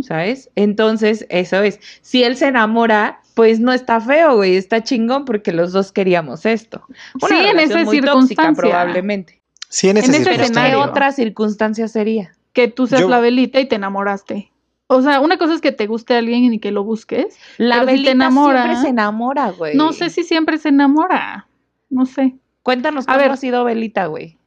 ¿sabes? 0.04 0.50
Entonces, 0.56 1.26
eso 1.30 1.62
es, 1.62 1.80
si 2.02 2.24
él 2.24 2.38
se 2.38 2.48
enamora, 2.48 3.22
pues 3.34 3.60
no 3.60 3.74
está 3.74 4.00
feo, 4.00 4.36
güey, 4.38 4.56
está 4.56 4.82
chingón 4.82 5.26
porque 5.26 5.52
los 5.52 5.74
dos 5.74 5.92
queríamos 5.92 6.46
esto. 6.46 6.84
Una 7.22 7.28
Sí, 7.28 7.36
en 7.36 7.60
esa 7.60 7.84
muy 7.84 8.00
tóxica, 8.02 8.44
circunstancia. 8.44 8.56
probablemente. 8.62 9.42
Sí, 9.68 9.90
en 9.90 9.98
esa 9.98 10.08
En 10.08 10.16
ese 10.22 10.24
Pero 10.30 10.54
¿qué 10.54 10.76
otra 10.76 11.12
circunstancia 11.12 11.88
sería? 11.90 12.32
Que 12.54 12.68
tú 12.68 12.88
seas 12.88 13.02
Yo- 13.02 13.10
la 13.10 13.20
velita 13.20 13.60
y 13.60 13.66
te 13.68 13.76
enamoraste. 13.76 14.52
O 14.88 15.02
sea, 15.02 15.22
una 15.22 15.38
cosa 15.38 15.54
es 15.54 15.62
que 15.62 15.72
te 15.72 15.88
guste 15.88 16.16
alguien 16.16 16.54
y 16.54 16.60
que 16.60 16.72
lo 16.72 16.84
busques. 16.84 17.38
La 17.58 17.76
Pero 17.76 17.86
si 17.86 17.88
te 17.88 17.92
velita 17.94 18.12
enamora- 18.12 18.64
siempre 18.64 18.82
se 18.82 18.90
enamora, 18.90 19.52
güey. 19.52 19.76
No 19.78 19.94
sé 19.94 20.10
si 20.10 20.24
siempre 20.24 20.58
se 20.58 20.70
enamora. 20.70 21.48
No 21.90 22.06
sé. 22.06 22.36
Cuéntanos 22.62 23.06
A 23.06 23.14
cómo 23.14 23.20
ver. 23.20 23.32
ha 23.32 23.38
sido 23.38 23.64
Belita, 23.64 24.08
güey. 24.08 24.38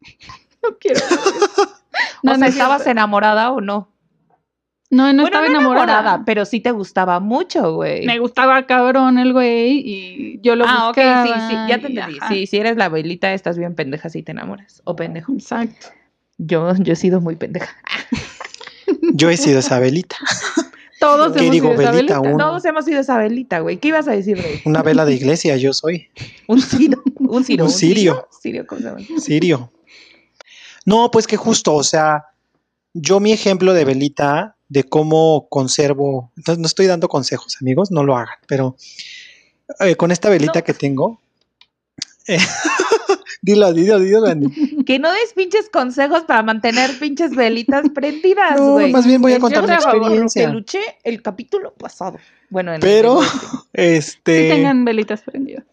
No 0.62 0.76
quiero. 0.78 1.00
O 2.22 2.26
No, 2.26 2.32
sea, 2.32 2.38
no 2.38 2.46
es 2.46 2.52
¿estabas 2.52 2.86
enamorada 2.88 3.52
o 3.52 3.60
no? 3.62 3.88
No, 4.90 5.12
no 5.14 5.22
bueno, 5.22 5.24
estaba 5.24 5.48
no 5.48 5.60
enamorada. 5.60 6.22
pero 6.26 6.44
sí 6.44 6.60
te 6.60 6.70
gustaba 6.70 7.20
mucho, 7.20 7.72
güey. 7.74 8.04
Me 8.04 8.18
gustaba 8.18 8.66
cabrón 8.66 9.18
el 9.18 9.32
güey 9.32 9.80
y 9.84 10.40
yo 10.42 10.56
lo 10.56 10.64
ah, 10.66 10.90
ok, 10.90 10.96
buscaba. 10.96 11.24
sí, 11.24 11.32
sí, 11.48 11.56
ya 11.68 11.78
te 11.80 11.86
entendí. 11.86 12.18
Sí, 12.28 12.46
si 12.46 12.56
eres 12.58 12.76
la 12.76 12.88
Belita, 12.90 13.32
estás 13.32 13.56
bien 13.58 13.74
pendeja 13.74 14.10
si 14.10 14.22
te 14.22 14.32
enamoras. 14.32 14.82
O 14.84 14.94
pendejo. 14.94 15.32
Exacto. 15.32 15.88
Yo, 16.38 16.74
yo 16.76 16.92
he 16.92 16.96
sido 16.96 17.20
muy 17.20 17.36
pendeja. 17.36 17.74
Yo 19.14 19.30
he 19.30 19.36
sido 19.36 19.58
esa 19.60 19.78
velita. 19.78 20.16
Todos 21.00 21.32
¿Qué 21.32 21.40
hemos 21.40 21.52
digo, 21.52 21.68
sido 21.70 21.80
esa 21.82 21.90
velita? 21.92 22.20
velita. 22.20 22.38
Todos 22.44 22.64
hemos 22.64 22.84
sido 22.84 23.00
esa 23.00 23.18
Belita, 23.18 23.58
güey. 23.60 23.76
¿Qué 23.78 23.88
ibas 23.88 24.08
a 24.08 24.12
decir, 24.12 24.40
güey? 24.40 24.62
Una 24.64 24.82
vela 24.82 25.04
de 25.04 25.14
iglesia, 25.14 25.56
yo 25.56 25.72
soy. 25.74 26.08
Un 26.48 26.60
ciro. 26.62 27.02
Un 27.18 27.44
ciro. 27.44 27.64
Un 27.66 27.70
cirio. 27.70 28.28
Cirio, 28.42 28.66
¿cómo 28.66 28.80
se 28.80 28.86
llama? 28.86 29.00
Sirio. 29.20 29.70
No, 30.86 31.10
pues 31.10 31.26
que 31.26 31.36
justo, 31.36 31.74
o 31.74 31.82
sea, 31.84 32.24
yo 32.94 33.20
mi 33.20 33.32
ejemplo 33.32 33.74
de 33.74 33.84
velita 33.84 34.56
de 34.68 34.84
cómo 34.84 35.48
conservo. 35.50 36.32
Entonces, 36.36 36.60
no 36.60 36.66
estoy 36.66 36.86
dando 36.86 37.08
consejos, 37.08 37.56
amigos, 37.60 37.90
no 37.90 38.02
lo 38.02 38.16
hagan, 38.16 38.36
pero 38.48 38.76
eh, 39.80 39.96
con 39.96 40.10
esta 40.12 40.30
velita 40.30 40.60
No. 40.60 40.64
que 40.64 40.72
tengo. 40.74 41.20
Eh, 42.28 42.38
dilo, 43.42 43.72
dilo, 43.72 43.98
dilo, 43.98 44.26
Andy. 44.26 44.84
Que 44.84 44.98
no 44.98 45.10
des 45.12 45.32
pinches 45.34 45.68
consejos 45.70 46.22
para 46.24 46.42
mantener 46.42 46.98
pinches 46.98 47.30
velitas 47.34 47.84
prendidas, 47.94 48.58
No, 48.60 48.72
güey. 48.72 48.92
más 48.92 49.06
bien 49.06 49.20
voy 49.22 49.32
a 49.32 49.36
Yo 49.36 49.40
contar 49.40 49.66
mi 49.66 49.74
experiencia. 49.74 50.46
que 50.46 50.52
luché 50.52 50.80
el 51.04 51.22
capítulo 51.22 51.74
pasado. 51.74 52.18
Bueno, 52.50 52.70
en 52.72 52.76
el 52.76 52.80
Pero, 52.80 53.20
video 53.20 53.30
este. 53.72 53.96
este. 53.96 54.48
Que 54.48 54.54
tengan 54.54 54.84
velitas 54.84 55.22
prendidas. 55.22 55.64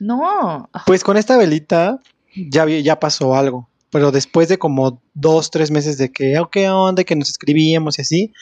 No. 0.00 0.68
Pues 0.86 1.04
con 1.04 1.16
esta 1.16 1.36
velita 1.36 1.98
ya, 2.34 2.64
vi- 2.64 2.82
ya 2.82 2.98
pasó 2.98 3.34
algo. 3.34 3.68
Pero 3.90 4.10
después 4.10 4.48
de 4.48 4.58
como 4.58 5.00
dos, 5.14 5.50
tres 5.52 5.70
meses 5.70 5.98
de 5.98 6.10
que, 6.10 6.36
oh, 6.40 6.50
¿qué 6.50 6.68
onda? 6.68 7.04
Que 7.04 7.14
nos 7.14 7.30
escribíamos 7.30 7.98
y 7.98 8.02
así. 8.02 8.32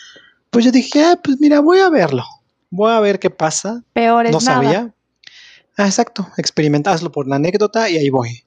Pues 0.50 0.64
yo 0.64 0.70
dije, 0.72 1.05
ah, 1.05 1.20
pues 1.22 1.38
mira, 1.40 1.61
voy 1.61 1.78
a 1.81 1.90
verlo. 1.90 2.24
Voy 2.70 2.90
a 2.90 3.00
ver 3.00 3.18
qué 3.18 3.28
pasa. 3.28 3.83
Peor 3.92 4.24
es 4.26 4.33
no 4.33 4.38
nada. 4.40 4.55
sabía. 4.62 4.94
Ah, 5.83 5.87
exacto. 5.87 6.29
Experimentaslo 6.37 7.11
por 7.11 7.27
la 7.27 7.37
anécdota 7.37 7.90
y 7.90 7.97
ahí 7.97 8.09
voy. 8.09 8.45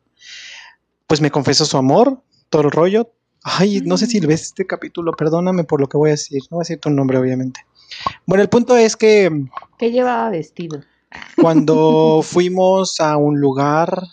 Pues 1.06 1.20
me 1.20 1.32
confesó 1.32 1.66
su 1.66 1.76
amor, 1.76 2.22
todo 2.50 2.62
el 2.62 2.72
rollo. 2.72 3.12
Ay, 3.44 3.82
no 3.82 3.98
sé 3.98 4.06
si 4.08 4.22
ves 4.22 4.44
este 4.44 4.66
capítulo, 4.66 5.12
perdóname 5.12 5.66
por 5.66 5.82
lo 5.82 5.88
que 5.90 5.98
voy 5.98 6.10
a 6.10 6.14
decir. 6.14 6.42
No 6.50 6.56
voy 6.58 6.62
a 6.62 6.64
decir 6.66 6.80
tu 6.80 6.90
nombre, 6.90 7.18
obviamente. 7.18 7.60
Bueno, 8.26 8.42
el 8.42 8.48
punto 8.50 8.78
es 8.78 8.96
que 8.96 9.30
¿Qué 9.78 9.92
llevaba 9.92 10.30
vestido? 10.30 10.82
cuando 11.36 12.22
fuimos 12.24 13.02
a 13.02 13.18
un 13.18 13.42
lugar, 13.42 14.04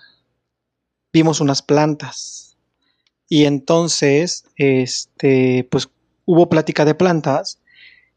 vimos 1.12 1.40
unas 1.40 1.62
plantas. 1.62 2.56
Y 3.28 3.44
entonces, 3.44 4.44
este, 4.56 5.66
pues 5.70 5.88
hubo 6.24 6.48
plática 6.48 6.85
de 6.85 6.96
plantas. 6.96 7.61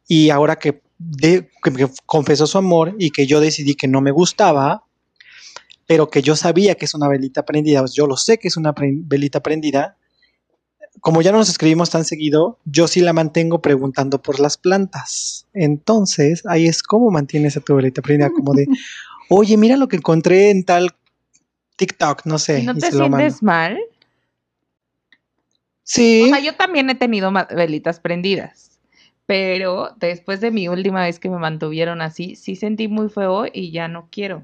Y 0.08 0.32
ahora 0.32 0.58
que, 0.58 0.82
de- 0.98 1.48
que 1.63 1.70
me 1.72 1.88
confesó 2.08 2.48
su 2.48 2.58
amor 2.58 2.96
y 2.98 3.12
que 3.12 3.28
yo 3.28 3.39
decidí 3.39 3.76
que 3.76 3.88
no 3.88 4.02
me 4.02 4.12
gustaba, 4.12 4.85
pero 5.88 6.10
que 6.10 6.21
yo 6.21 6.36
sabía 6.36 6.76
que 6.76 6.86
es 6.86 6.93
una 6.93 7.08
velita 7.08 7.45
prendida, 7.45 7.82
pues, 7.82 7.93
yo 7.93 8.08
lo 8.08 8.17
sé 8.17 8.38
que 8.38 8.48
es 8.48 8.58
una 8.58 8.74
pre- 8.74 8.93
velita 8.95 9.41
prendida. 9.41 9.98
Como 11.02 11.21
ya 11.21 11.32
no 11.32 11.38
nos 11.38 11.50
escribimos 11.50 11.89
tan 11.89 12.06
seguido, 12.06 12.58
yo 12.65 12.88
sí 12.88 13.02
la 13.02 13.13
mantengo 13.13 13.62
preguntando 13.62 14.21
por 14.21 14.39
las 14.39 14.58
plantas. 14.58 15.45
Entonces, 15.54 16.43
ahí 16.48 16.65
es 16.67 16.82
como 16.82 17.12
mantienes 17.12 17.58
a 17.58 17.60
tu 17.62 17.76
velita 17.76 18.02
prendida, 18.02 18.32
como 18.32 18.54
de, 18.54 18.65
oye, 19.30 19.58
mira 19.58 19.78
lo 19.78 19.88
que 19.88 19.98
encontré 19.98 20.50
en 20.50 20.63
tal 20.63 20.95
TikTok, 21.76 22.26
no 22.26 22.39
sé. 22.39 22.62
¿Y 22.62 22.65
no 22.65 22.71
y 22.71 22.80
te 22.80 22.91
se 22.91 22.98
lo 22.98 23.06
sientes 23.06 23.43
mal? 23.43 23.78
Sí, 25.84 26.24
O 26.24 26.30
sea, 26.30 26.39
yo 26.39 26.56
también 26.56 26.89
he 26.89 26.95
tenido 26.95 27.32
velitas 27.56 28.00
prendidas. 28.00 28.80
Pero 29.28 29.89
después 29.98 30.39
de 30.41 30.52
mi 30.52 30.67
última 30.67 31.04
vez 31.04 31.19
que 31.19 31.30
me 31.30 31.38
mantuvieron 31.38 32.02
así, 32.02 32.36
sí 32.36 32.56
sentí 32.56 32.88
muy 32.88 33.10
feo 33.10 33.45
y 33.52 33.71
ya 33.71 33.88
no 33.88 34.08
quiero. 34.12 34.43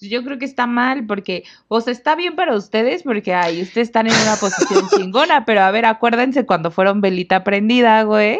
Yo 0.00 0.24
creo 0.24 0.38
que 0.38 0.46
está 0.46 0.66
mal 0.66 1.06
porque, 1.06 1.44
o 1.68 1.80
sea, 1.80 1.92
está 1.92 2.14
bien 2.16 2.34
para 2.34 2.56
ustedes 2.56 3.02
porque, 3.02 3.34
ay, 3.34 3.60
ustedes 3.62 3.88
están 3.88 4.06
en 4.06 4.14
una 4.14 4.36
posición 4.36 4.88
chingona, 4.96 5.44
pero 5.44 5.60
a 5.60 5.70
ver, 5.70 5.84
acuérdense 5.84 6.46
cuando 6.46 6.70
fueron 6.70 7.00
velita 7.00 7.44
prendida, 7.44 8.02
güey. 8.04 8.38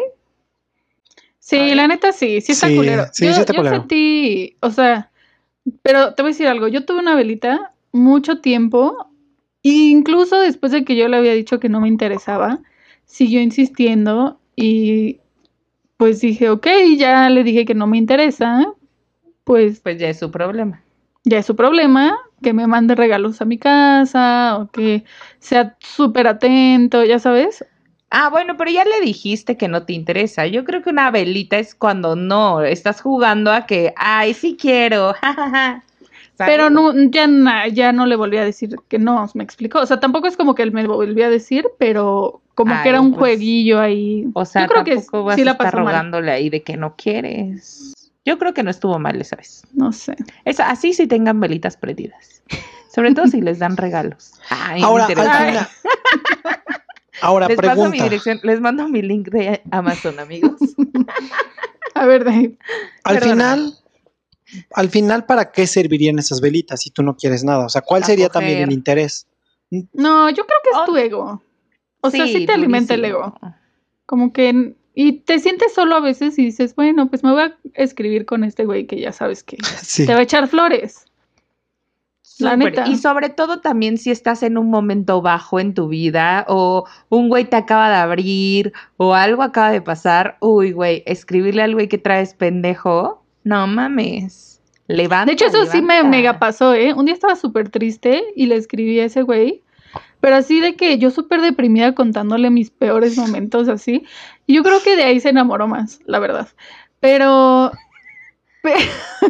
Sí, 1.39 1.57
Ay. 1.57 1.75
la 1.75 1.87
neta 1.87 2.11
sí, 2.11 2.41
sí 2.41 2.51
está 2.51 2.67
Sí, 2.67 2.75
culero. 2.75 3.05
sí, 3.11 3.25
yo, 3.25 3.33
sí 3.33 3.39
está 3.41 3.53
yo 3.53 3.59
culero. 3.59 3.75
sentí, 3.77 4.57
o 4.61 4.69
sea, 4.69 5.11
pero 5.81 6.13
te 6.13 6.21
voy 6.23 6.29
a 6.29 6.33
decir 6.33 6.47
algo, 6.47 6.67
yo 6.67 6.85
tuve 6.85 6.99
una 6.99 7.15
velita 7.15 7.73
mucho 7.91 8.39
tiempo, 8.41 9.07
e 9.63 9.69
incluso 9.69 10.39
después 10.39 10.71
de 10.71 10.83
que 10.85 10.95
yo 10.95 11.07
le 11.07 11.17
había 11.17 11.33
dicho 11.33 11.59
que 11.59 11.69
no 11.69 11.81
me 11.81 11.87
interesaba, 11.87 12.59
siguió 13.05 13.41
insistiendo 13.41 14.39
y 14.55 15.19
pues 15.97 16.21
dije, 16.21 16.49
ok, 16.49 16.67
ya 16.97 17.29
le 17.29 17.43
dije 17.43 17.65
que 17.65 17.75
no 17.75 17.85
me 17.87 17.97
interesa, 17.97 18.73
pues 19.43 19.79
Pues 19.81 19.99
ya 19.99 20.09
es 20.09 20.19
su 20.19 20.31
problema. 20.31 20.83
Ya 21.23 21.39
es 21.39 21.45
su 21.45 21.55
problema, 21.55 22.17
que 22.41 22.53
me 22.53 22.67
mande 22.67 22.95
regalos 22.95 23.41
a 23.41 23.45
mi 23.45 23.57
casa 23.57 24.57
o 24.59 24.71
que 24.71 25.03
sea 25.39 25.75
súper 25.79 26.27
atento, 26.27 27.03
ya 27.03 27.19
sabes. 27.19 27.65
Ah, 28.09 28.29
bueno, 28.29 28.57
pero 28.57 28.69
ya 28.71 28.83
le 28.83 28.99
dijiste 29.01 29.55
que 29.55 29.67
no 29.69 29.83
te 29.85 29.93
interesa. 29.93 30.45
Yo 30.45 30.65
creo 30.65 30.81
que 30.81 30.89
una 30.89 31.11
velita 31.11 31.57
es 31.59 31.75
cuando 31.75 32.15
no, 32.15 32.61
estás 32.61 33.01
jugando 33.01 33.51
a 33.51 33.65
que, 33.65 33.93
ay, 33.95 34.33
sí 34.33 34.57
quiero. 34.59 35.13
Pero 36.37 36.69
no, 36.71 36.91
ya, 37.11 37.27
na- 37.27 37.67
ya 37.67 37.91
no 37.91 38.07
le 38.07 38.15
volví 38.15 38.37
a 38.37 38.43
decir 38.45 38.75
que 38.87 38.97
no, 38.97 39.29
me 39.35 39.43
explicó. 39.43 39.79
O 39.79 39.85
sea, 39.85 39.99
tampoco 39.99 40.27
es 40.27 40.35
como 40.35 40.55
que 40.55 40.63
él 40.63 40.71
me 40.71 40.87
volvió 40.87 41.25
a 41.27 41.29
decir, 41.29 41.67
pero 41.77 42.41
como 42.55 42.73
Ay, 42.73 42.83
que 42.83 42.89
era 42.89 42.99
un 43.01 43.11
pues, 43.11 43.19
jueguillo 43.37 43.79
ahí. 43.79 44.25
O 44.33 44.43
sea, 44.45 44.63
Yo 44.63 44.67
creo 44.69 44.83
que 44.83 44.95
tampoco 44.95 45.23
vas 45.25 45.35
sí 45.35 45.41
a 45.41 45.45
la 45.45 45.51
estar 45.51 45.67
pasó 45.67 45.77
mal. 45.77 45.85
rogándole 45.93 46.31
ahí 46.31 46.49
de 46.49 46.63
que 46.63 46.77
no 46.77 46.95
quieres. 46.95 47.90
Yo 48.25 48.37
creo 48.37 48.53
que 48.53 48.63
no 48.63 48.69
estuvo 48.69 48.99
mal 48.99 49.19
esa 49.19 49.35
vez. 49.35 49.63
No 49.73 49.91
sé. 49.91 50.15
Es 50.45 50.59
así 50.59 50.93
si 50.93 51.07
tengan 51.07 51.39
velitas 51.39 51.75
prendidas. 51.77 52.43
Sobre 52.93 53.13
todo 53.15 53.27
si 53.27 53.41
les 53.41 53.59
dan 53.59 53.77
regalos. 53.77 54.33
Ay, 54.49 54.81
ahora, 54.83 55.05
al 55.05 55.11
interesante. 55.11 55.47
final. 55.49 55.67
Ahora, 57.23 57.47
les 57.47 57.55
paso 57.57 57.69
mi 57.69 57.75
pregunta. 57.81 58.03
dirección, 58.05 58.39
les 58.41 58.59
mando 58.61 58.87
mi 58.87 59.03
link 59.03 59.27
de 59.29 59.61
Amazon, 59.69 60.19
amigos. 60.19 60.59
A 61.93 62.05
ver, 62.07 62.23
Dave. 62.23 62.57
Al 63.03 63.19
final, 63.19 63.77
al 64.73 64.89
final, 64.89 65.25
¿para 65.27 65.51
qué 65.51 65.67
servirían 65.67 66.17
esas 66.17 66.41
velitas 66.41 66.81
si 66.81 66.89
tú 66.89 67.03
no 67.03 67.15
quieres 67.15 67.43
nada? 67.43 67.65
O 67.65 67.69
sea, 67.69 67.83
¿cuál 67.83 68.01
A 68.01 68.05
sería 68.07 68.29
también 68.29 68.59
el 68.63 68.71
interés? 68.71 69.27
No, 69.69 70.29
yo 70.31 70.47
creo 70.47 70.57
que 70.63 70.69
es 70.71 70.77
Oh. 70.77 70.85
tu 70.85 70.97
ego. 70.97 71.43
O 72.01 72.09
sea, 72.09 72.25
sí 72.25 72.45
te 72.47 72.53
alimenta 72.53 72.95
el 72.95 73.05
ego. 73.05 73.35
Como 74.07 74.33
que. 74.33 74.73
Y 74.93 75.19
te 75.19 75.39
sientes 75.39 75.73
solo 75.73 75.95
a 75.95 75.99
veces 76.01 76.37
y 76.37 76.45
dices, 76.45 76.75
bueno, 76.75 77.09
pues 77.09 77.23
me 77.23 77.31
voy 77.31 77.43
a 77.43 77.57
escribir 77.75 78.25
con 78.25 78.43
este 78.43 78.65
güey 78.65 78.85
que 78.87 78.99
ya 78.99 79.11
sabes 79.11 79.43
que 79.43 79.57
Sí. 79.81 80.05
te 80.05 80.13
va 80.13 80.19
a 80.19 80.23
echar 80.23 80.47
flores. 80.47 81.05
La 82.39 82.57
neta. 82.57 82.87
Y 82.87 82.97
sobre 82.97 83.29
todo 83.29 83.59
también 83.61 83.97
si 83.97 84.09
estás 84.09 84.41
en 84.41 84.57
un 84.57 84.69
momento 84.69 85.21
bajo 85.21 85.59
en 85.59 85.73
tu 85.73 85.87
vida 85.87 86.45
o 86.47 86.85
un 87.09 87.29
güey 87.29 87.45
te 87.45 87.55
acaba 87.55 87.89
de 87.89 87.95
abrir 87.95 88.73
o 88.97 89.13
algo 89.13 89.43
acaba 89.43 89.71
de 89.71 89.81
pasar, 89.81 90.37
uy, 90.39 90.71
güey, 90.71 91.03
escribirle 91.05 91.61
al 91.61 91.73
güey 91.73 91.87
que 91.87 91.99
traes 91.99 92.33
pendejo, 92.33 93.23
no 93.43 93.67
mames. 93.67 94.59
Levanta. 94.87 95.25
De 95.27 95.33
hecho, 95.33 95.45
eso 95.45 95.65
sí 95.67 95.81
me 95.81 96.03
mega 96.03 96.39
pasó, 96.39 96.73
¿eh? 96.73 96.93
Un 96.93 97.05
día 97.05 97.13
estaba 97.13 97.35
súper 97.35 97.69
triste 97.69 98.23
y 98.35 98.47
le 98.47 98.55
escribí 98.55 98.99
a 98.99 99.05
ese 99.05 99.21
güey, 99.21 99.61
pero 100.21 100.37
así 100.37 100.61
de 100.61 100.75
que 100.75 100.97
yo 100.97 101.11
súper 101.11 101.41
deprimida 101.41 101.93
contándole 101.93 102.49
mis 102.49 102.69
peores 102.69 103.17
momentos 103.17 103.67
así. 103.67 104.03
Yo 104.47 104.63
creo 104.63 104.81
que 104.81 104.95
de 104.95 105.03
ahí 105.03 105.19
se 105.19 105.29
enamoró 105.29 105.67
más, 105.67 105.99
la 106.05 106.19
verdad. 106.19 106.47
Pero... 106.99 107.71
pe- 108.61 108.75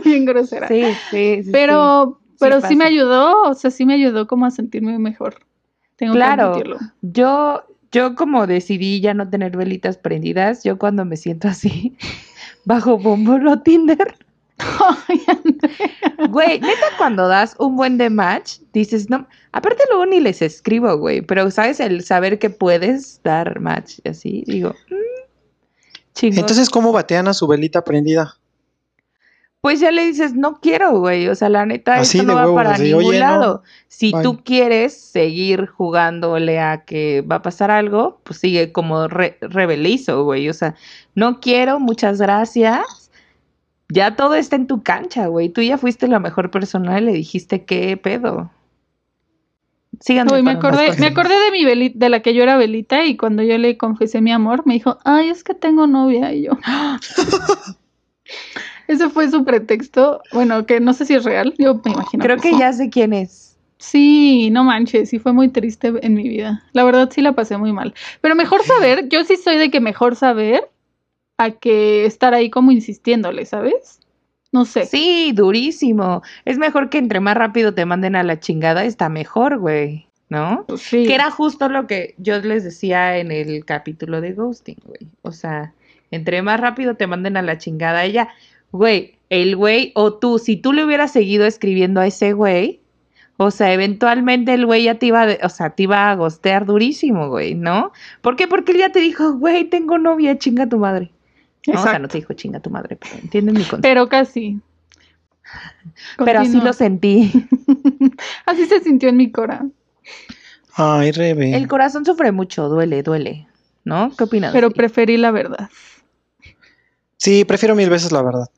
Bien 0.06 0.26
grosera. 0.26 0.68
Sí, 0.68 0.82
sí, 1.10 1.38
sí, 1.38 1.44
sí. 1.46 1.50
pero 1.52 2.20
pero 2.40 2.60
sí, 2.60 2.76
me 2.76 2.86
ayudó, 2.86 3.44
o 3.44 3.54
sea, 3.54 3.70
sí 3.70 3.86
me 3.86 3.94
ayudó 3.94 4.26
como 4.26 4.48
a 4.48 4.52
sentirme 4.52 4.98
mejor. 4.98 5.46
Tengo 5.96 6.14
Claro. 6.14 6.54
que 6.54 6.60
admitirlo. 6.62 6.80
Yo, 7.02 7.64
yo 7.92 8.16
como 8.16 8.48
decidí 8.48 9.00
ya 9.00 9.14
no 9.14 9.30
tener 9.30 9.56
velitas 9.56 9.98
prendidas, 9.98 10.64
yo 10.64 10.80
cuando 10.80 11.06
me 11.06 11.18
siento 11.18 11.48
así, 11.48 11.96
bajo 12.66 12.98
Bumble 12.98 13.48
o 13.50 13.60
Tinder. 13.62 14.16
Güey, 16.30 16.60
neta 16.60 16.86
cuando 16.98 17.28
das 17.28 17.56
un 17.60 17.76
buen 17.76 17.98
de 17.98 18.10
match, 18.10 18.60
dices, 18.74 19.10
no, 19.10 19.28
aparte 19.52 19.84
luego 19.90 20.06
ni 20.06 20.20
les 20.20 20.42
escribo, 20.42 20.98
güey, 20.98 21.22
pero 21.22 21.50
sabes, 21.52 21.80
el 21.80 22.04
saber 22.04 22.40
que 22.40 22.50
puedes 22.50 23.22
dar 23.24 23.60
match 23.60 24.00
y 24.04 24.10
así, 24.10 24.44
digo, 24.48 24.70
mm, 24.90 26.14
chingón. 26.14 26.40
Entonces, 26.40 26.70
¿cómo 26.70 26.92
batean 26.92 27.28
a 27.28 27.34
su 27.34 27.48
velita 27.48 27.84
prendida? 27.84 28.36
Pues 29.62 29.80
ya 29.80 29.92
le 29.92 30.04
dices, 30.06 30.34
no 30.34 30.60
quiero, 30.60 31.00
güey. 31.00 31.28
O 31.28 31.36
sea, 31.36 31.48
la 31.48 31.68
neta, 31.68 31.98
Así 31.98 32.18
esto 32.18 32.28
no 32.28 32.36
va 32.36 32.52
para 32.56 32.72
así, 32.72 32.86
ningún 32.86 33.06
"Oye, 33.06 33.20
no, 33.20 33.26
lado. 33.26 33.64
Si 33.88 34.12
bye". 34.12 34.24
tú 34.24 34.44
quieres 34.44 35.00
seguir 35.00 35.68
jugándole 35.68 36.60
a 36.60 36.84
que 36.84 37.22
va 37.22 37.36
a 37.36 37.42
pasar 37.44 37.70
algo, 37.70 38.20
pues 38.24 38.40
sigue 38.40 38.72
como 38.72 39.08
re 39.08 39.38
rebelizo, 39.40 40.24
güey. 40.24 40.50
O 40.50 40.54
sea, 40.54 40.74
no 41.14 41.40
quiero, 41.40 41.80
muchas 41.80 42.20
gracias. 42.20 43.01
Ya 43.92 44.16
todo 44.16 44.36
está 44.36 44.56
en 44.56 44.68
tu 44.68 44.84
cancha, 44.84 45.28
güey. 45.28 45.50
Tú 45.50 45.62
ya 45.62 45.78
fuiste 45.78 46.08
la 46.08 46.20
mejor 46.20 46.52
persona 46.52 47.00
y 47.00 47.04
le 47.04 47.14
dijiste 47.14 47.66
qué 47.66 47.98
pedo. 47.98 48.52
Síganme 50.00 50.34
Uy, 50.34 50.42
me 50.42 50.52
acordé, 50.52 50.96
me 50.98 51.08
acordé 51.08 51.38
de 51.38 51.52
mi 51.52 51.66
velita, 51.66 52.00
de 52.00 52.10
la 52.10 52.22
que 52.22 52.34
yo 52.34 52.44
era 52.44 52.58
velita 52.58 53.06
y 53.06 53.18
cuando 53.18 53.44
yo 53.44 53.58
le 53.58 53.78
confesé 53.78 54.22
mi 54.22 54.32
amor, 54.32 54.64
me 54.66 54.74
dijo, 54.74 54.98
ay, 55.04 55.30
es 55.30 55.44
que 55.44 55.54
tengo 55.54 55.86
novia 55.86 56.34
y 56.34 56.44
yo. 56.44 56.58
Ese 58.88 59.10
fue 59.10 59.30
su 59.30 59.46
pretexto. 59.46 60.22
Bueno, 60.34 60.66
que 60.66 60.80
no 60.80 60.94
sé 60.94 61.06
si 61.06 61.14
es 61.14 61.24
real, 61.24 61.54
yo 61.58 61.82
me 61.86 61.92
imagino. 61.92 62.24
Creo 62.24 62.38
que 62.38 62.52
sí. 62.52 62.60
ya 62.60 62.74
sé 62.74 62.90
quién 62.90 63.14
es. 63.14 63.58
Sí, 63.78 64.50
no 64.52 64.64
manches, 64.64 65.10
sí 65.10 65.20
fue 65.20 65.34
muy 65.34 65.50
triste 65.50 65.94
en 66.02 66.14
mi 66.14 66.30
vida. 66.30 66.64
La 66.74 66.84
verdad 66.84 67.10
sí 67.12 67.22
la 67.22 67.34
pasé 67.34 67.58
muy 67.58 67.74
mal. 67.74 67.94
Pero 68.22 68.36
mejor 68.36 68.64
saber, 68.64 69.10
yo 69.10 69.24
sí 69.24 69.38
soy 69.38 69.58
de 69.58 69.72
que 69.72 69.80
mejor 69.80 70.16
saber 70.16 70.71
a 71.44 71.52
que 71.52 72.06
estar 72.06 72.34
ahí 72.34 72.50
como 72.50 72.72
insistiéndole, 72.72 73.46
¿sabes? 73.46 74.00
No 74.52 74.66
sé. 74.66 74.86
Sí, 74.86 75.32
durísimo. 75.34 76.22
Es 76.46 76.58
mejor 76.58 76.90
que 76.90 76.98
entre 76.98 77.20
más 77.20 77.36
rápido 77.38 77.74
te 77.74 77.86
manden 77.86 78.16
a 78.16 78.24
la 78.24 78.40
chingada, 78.40 78.84
está 78.86 79.10
mejor, 79.10 79.58
güey. 79.60 80.08
¿no? 80.30 80.64
Pues 80.66 80.82
sí. 80.84 81.06
Que 81.06 81.14
era 81.16 81.30
justo 81.30 81.68
lo 81.68 81.88
que 81.88 82.16
yo 82.18 82.40
les 82.40 82.64
decía 82.64 83.18
en 83.18 83.32
el 83.34 83.66
capítulo 83.66 84.22
de 84.22 84.32
Ghosting, 84.32 84.78
güey. 84.86 85.02
O 85.24 85.34
sea, 85.34 85.74
entre 86.10 86.42
más 86.42 86.58
rápido 86.58 86.96
te 86.96 87.06
manden 87.06 87.36
a 87.36 87.42
la 87.42 87.58
chingada 87.58 88.06
ella, 88.06 88.30
güey, 88.72 89.16
el 89.30 89.58
güey 89.58 89.92
o 89.94 90.14
tú, 90.14 90.40
si 90.40 90.56
tú 90.56 90.72
le 90.72 90.86
hubieras 90.86 91.12
seguido 91.12 91.46
escribiendo 91.46 92.00
a 92.00 92.08
ese 92.08 92.32
güey, 92.32 92.80
o 93.36 93.52
sea, 93.52 93.74
eventualmente 93.74 94.54
el 94.54 94.66
güey 94.66 94.84
ya 94.84 94.96
te 94.96 95.08
iba, 95.08 95.26
de- 95.26 95.40
o 95.44 95.50
sea, 95.50 95.72
te 95.72 95.84
iba 95.84 96.10
a 96.10 96.16
gostear 96.16 96.66
durísimo, 96.66 97.28
güey, 97.28 97.54
¿no? 97.54 97.92
¿Por 98.22 98.38
qué? 98.38 98.48
Porque 98.48 98.72
él 98.72 98.78
ya 98.78 98.92
te 98.94 99.02
dijo, 99.02 99.34
güey, 99.34 99.66
tengo 99.66 99.98
novia, 99.98 100.38
chinga 100.38 100.66
tu 100.70 100.78
madre. 100.78 101.12
No, 101.68 101.74
o 101.74 101.76
sea, 101.76 101.82
Exacto. 101.82 102.00
no 102.00 102.08
te 102.08 102.18
dijo 102.18 102.34
chinga 102.34 102.60
tu 102.60 102.70
madre, 102.70 102.96
pero 102.96 103.16
entienden 103.22 103.56
mi 103.56 103.62
concepto. 103.62 103.82
Pero 103.82 104.10
casi. 104.10 104.60
Pero 106.18 106.40
así 106.40 106.60
lo 106.62 106.74
sentí. 106.74 107.32
Así 108.46 108.66
se 108.66 108.82
sintió 108.82 109.10
en 109.10 109.18
mi 109.18 109.32
cora. 109.32 109.66
Ay, 110.74 111.12
Rebe. 111.12 111.56
El 111.56 111.68
corazón 111.68 112.06
sufre 112.06 112.32
mucho, 112.32 112.70
duele, 112.70 113.04
duele, 113.04 113.48
¿no? 113.84 114.12
¿Qué 114.18 114.24
opinas? 114.24 114.54
Pero 114.54 114.72
preferí 114.72 115.18
la 115.18 115.32
verdad. 115.32 115.70
Sí, 117.18 117.46
prefiero 117.46 117.76
mil 117.76 117.90
veces 117.90 118.12
la 118.12 118.22
verdad. 118.22 118.50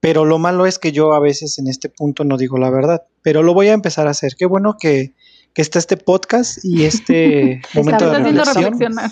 Pero 0.00 0.24
lo 0.24 0.38
malo 0.38 0.66
es 0.66 0.78
que 0.78 0.92
yo 0.92 1.12
a 1.12 1.20
veces 1.20 1.58
en 1.58 1.68
este 1.68 1.88
punto 1.88 2.24
no 2.24 2.36
digo 2.36 2.58
la 2.58 2.70
verdad. 2.70 3.04
Pero 3.22 3.42
lo 3.42 3.54
voy 3.54 3.68
a 3.68 3.72
empezar 3.72 4.06
a 4.06 4.10
hacer. 4.10 4.34
Qué 4.36 4.46
bueno 4.46 4.76
que, 4.78 5.14
que 5.52 5.62
está 5.62 5.78
este 5.78 5.96
podcast 5.96 6.58
y 6.64 6.84
este 6.84 7.62
momento 7.74 8.10
de 8.10 8.18
reflexión 8.18 8.64
reflexionar. 8.64 9.10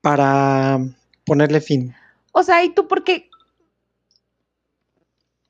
para 0.00 0.80
ponerle 1.26 1.60
fin. 1.60 1.94
O 2.32 2.42
sea, 2.42 2.64
¿y 2.64 2.70
tú 2.70 2.88
por 2.88 3.04
qué? 3.04 3.28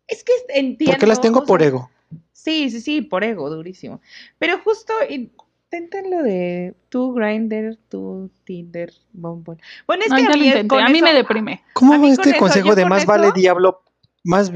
Es 0.08 0.24
que 0.24 0.32
entiendo. 0.48 0.92
Porque 0.94 1.06
las 1.06 1.20
tengo 1.20 1.40
o 1.40 1.44
por 1.46 1.60
sea, 1.60 1.68
ego. 1.68 1.90
Sí, 2.32 2.70
sí, 2.70 2.80
sí, 2.80 3.02
por 3.02 3.24
ego, 3.24 3.50
durísimo. 3.50 4.00
Pero 4.38 4.58
justo 4.60 4.92
intenten 5.08 6.10
lo 6.10 6.22
de 6.22 6.74
tu 6.88 7.12
Grinder, 7.12 7.76
tu 7.88 8.30
Tinder, 8.44 8.92
Bumble. 9.12 9.56
Bueno, 9.86 10.04
es 10.06 10.12
Ay, 10.12 10.26
que 10.26 10.32
a 10.32 10.36
mí, 10.36 10.46
intenté. 10.46 10.68
con 10.68 10.82
A 10.84 10.88
mí 10.88 11.02
me 11.02 11.12
deprime. 11.12 11.62
¿Cómo 11.72 11.94
a 11.94 11.98
mí 11.98 12.10
este 12.10 12.36
consejo 12.38 12.74
de 12.74 12.84
más 12.86 13.00
eso- 13.02 13.08
vale 13.08 13.32
diablo, 13.32 13.82
más 14.22 14.52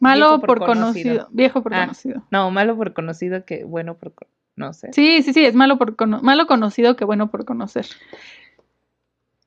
Malo 0.00 0.38
por 0.40 0.46
por 0.46 0.58
conocido. 0.60 0.84
conocido. 0.84 1.28
Viejo 1.32 1.62
por 1.62 1.74
Ah. 1.74 1.80
conocido. 1.86 2.22
No, 2.30 2.50
malo 2.50 2.76
por 2.76 2.92
conocido 2.94 3.44
que 3.44 3.64
bueno 3.64 3.96
por... 3.96 4.12
No 4.54 4.72
sé. 4.72 4.92
Sí, 4.92 5.22
sí, 5.22 5.32
sí, 5.32 5.44
es 5.44 5.54
malo 5.54 5.78
por 5.78 5.96
cono- 5.96 6.20
malo 6.22 6.46
conocido 6.46 6.96
que 6.96 7.04
bueno 7.04 7.30
por 7.30 7.44
conocer. 7.44 7.86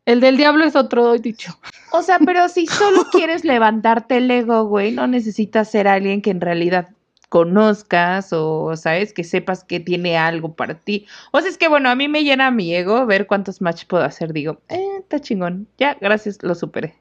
El 0.06 0.20
del 0.20 0.38
diablo 0.38 0.66
es 0.66 0.76
otro 0.76 1.14
dicho. 1.18 1.58
O 1.92 2.02
sea, 2.02 2.20
pero 2.26 2.50
si 2.50 2.66
solo 2.68 3.06
quieres 3.12 3.44
levantarte 3.44 4.18
el 4.18 4.32
ego, 4.32 4.66
güey, 4.66 4.92
no 4.92 5.08
necesitas 5.08 5.70
ser 5.70 5.88
alguien 5.88 6.22
que 6.22 6.32
en 6.32 6.42
realidad 6.42 6.90
conozcas 7.30 8.34
o, 8.34 8.76
sabes, 8.76 9.14
que 9.14 9.24
sepas 9.24 9.64
que 9.64 9.80
tiene 9.80 10.18
algo 10.18 10.54
para 10.54 10.76
ti. 10.76 11.08
O 11.32 11.40
sea, 11.40 11.50
es 11.50 11.58
que, 11.58 11.70
bueno, 11.70 11.90
a 11.90 11.96
mí 11.96 12.10
me 12.10 12.26
llena 12.26 12.52
mi 12.52 12.76
ego 12.76 13.06
ver 13.06 13.26
cuántos 13.26 13.62
match 13.62 13.86
puedo 13.86 14.04
hacer. 14.04 14.34
Digo, 14.34 14.60
eh, 14.68 14.98
está 15.00 15.22
chingón. 15.22 15.68
Ya, 15.78 15.98
gracias, 16.02 16.40
lo 16.42 16.56
superé. 16.56 16.96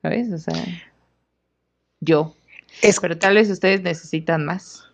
¿Sabes? 0.00 0.32
O 0.32 0.38
sea, 0.38 0.54
yo. 2.00 2.34
es, 2.80 2.98
Pero 2.98 3.18
tal 3.18 3.34
vez 3.34 3.50
ustedes 3.50 3.82
necesitan 3.82 4.46
más. 4.46 4.86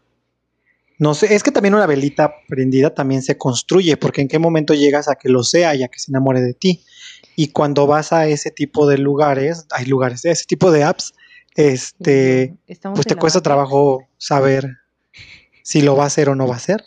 no 0.98 1.14
sé, 1.14 1.32
es 1.32 1.44
que 1.44 1.52
también 1.52 1.74
una 1.74 1.86
velita 1.86 2.34
prendida 2.48 2.92
también 2.92 3.22
se 3.22 3.38
construye, 3.38 3.96
porque 3.96 4.22
en 4.22 4.28
qué 4.28 4.40
momento 4.40 4.74
llegas 4.74 5.08
a 5.08 5.14
que 5.14 5.28
lo 5.28 5.44
sea 5.44 5.76
y 5.76 5.84
a 5.84 5.88
que 5.88 6.00
se 6.00 6.10
enamore 6.10 6.40
de 6.40 6.54
ti. 6.54 6.82
Y 7.40 7.52
cuando 7.52 7.86
vas 7.86 8.12
a 8.12 8.26
ese 8.26 8.50
tipo 8.50 8.88
de 8.88 8.98
lugares, 8.98 9.64
hay 9.70 9.84
lugares, 9.84 10.24
ese 10.24 10.44
tipo 10.44 10.72
de 10.72 10.82
apps, 10.82 11.14
este, 11.54 12.56
Estamos 12.66 12.96
pues 12.96 13.06
te 13.06 13.14
cuesta 13.14 13.40
trabajo 13.40 14.08
saber 14.16 14.78
si 15.62 15.80
lo 15.82 15.94
va 15.94 16.02
a 16.02 16.06
hacer 16.08 16.30
o 16.30 16.34
no 16.34 16.48
va 16.48 16.54
a 16.54 16.56
hacer. 16.56 16.82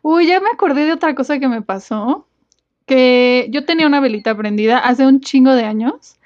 Uy, 0.00 0.26
ya 0.26 0.40
me 0.40 0.48
acordé 0.48 0.86
de 0.86 0.94
otra 0.94 1.14
cosa 1.14 1.38
que 1.38 1.48
me 1.48 1.60
pasó. 1.60 2.26
Que 2.86 3.48
yo 3.50 3.66
tenía 3.66 3.86
una 3.86 4.00
velita 4.00 4.34
prendida 4.34 4.78
hace 4.78 5.06
un 5.06 5.20
chingo 5.20 5.52
de 5.52 5.64
años. 5.64 6.16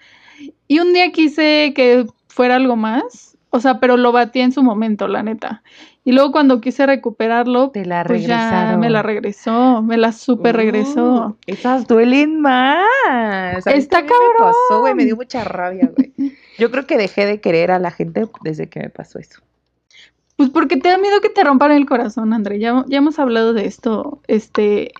Y 0.69 0.79
un 0.79 0.93
día 0.93 1.11
quise 1.11 1.73
que 1.75 2.07
fuera 2.29 2.55
algo 2.55 2.77
más. 2.77 3.28
O 3.51 3.61
sea, 3.61 3.81
pero 3.81 3.97
lo 3.97 4.13
batí 4.13 4.41
en 4.41 4.53
su 4.53 4.63
momento, 4.63 5.09
la 5.09 5.23
neta. 5.23 5.63
Y 6.05 6.13
luego 6.13 6.33
cuando 6.33 6.61
quise 6.61 6.87
recuperarlo, 6.87 7.71
Te 7.71 7.85
la 7.87 8.05
pues 8.05 8.27
ya 8.27 8.77
me 8.79 8.91
la 8.91 9.03
regresó. 9.03 9.83
Me 9.83 9.97
la 9.97 10.13
super 10.13 10.55
regresó. 10.57 11.29
Uh, 11.29 11.37
esas 11.47 11.87
duelen 11.87 12.41
más. 12.41 12.85
A 13.67 13.71
Está 13.71 13.99
también 13.99 14.19
Me 14.39 14.39
pasó, 14.39 14.81
güey, 14.81 14.95
me 14.95 14.99
cabrón. 15.03 15.07
dio 15.07 15.17
mucha 15.17 15.45
rabia, 15.45 15.91
güey. 15.97 16.13
Yo 16.59 16.71
creo 16.71 16.87
que 16.87 16.97
dejé 16.99 17.25
de 17.27 17.41
querer 17.41 17.71
a 17.71 17.79
la 17.79 17.91
gente 17.91 18.27
desde 18.43 18.69
que 18.69 18.81
me 18.81 18.91
pasó 18.91 19.19
eso. 19.19 19.41
Pues 20.37 20.51
porque 20.51 20.77
te 20.77 20.89
da 20.89 20.99
miedo 20.99 21.21
que 21.21 21.31
te 21.31 21.43
rompan 21.43 21.73
el 21.73 21.87
corazón, 21.87 22.33
André. 22.33 22.59
Ya, 22.59 22.85
ya 22.87 22.99
hemos 22.99 23.19
hablado 23.19 23.55
de 23.55 23.67
esto, 23.67 24.21
este, 24.29 24.93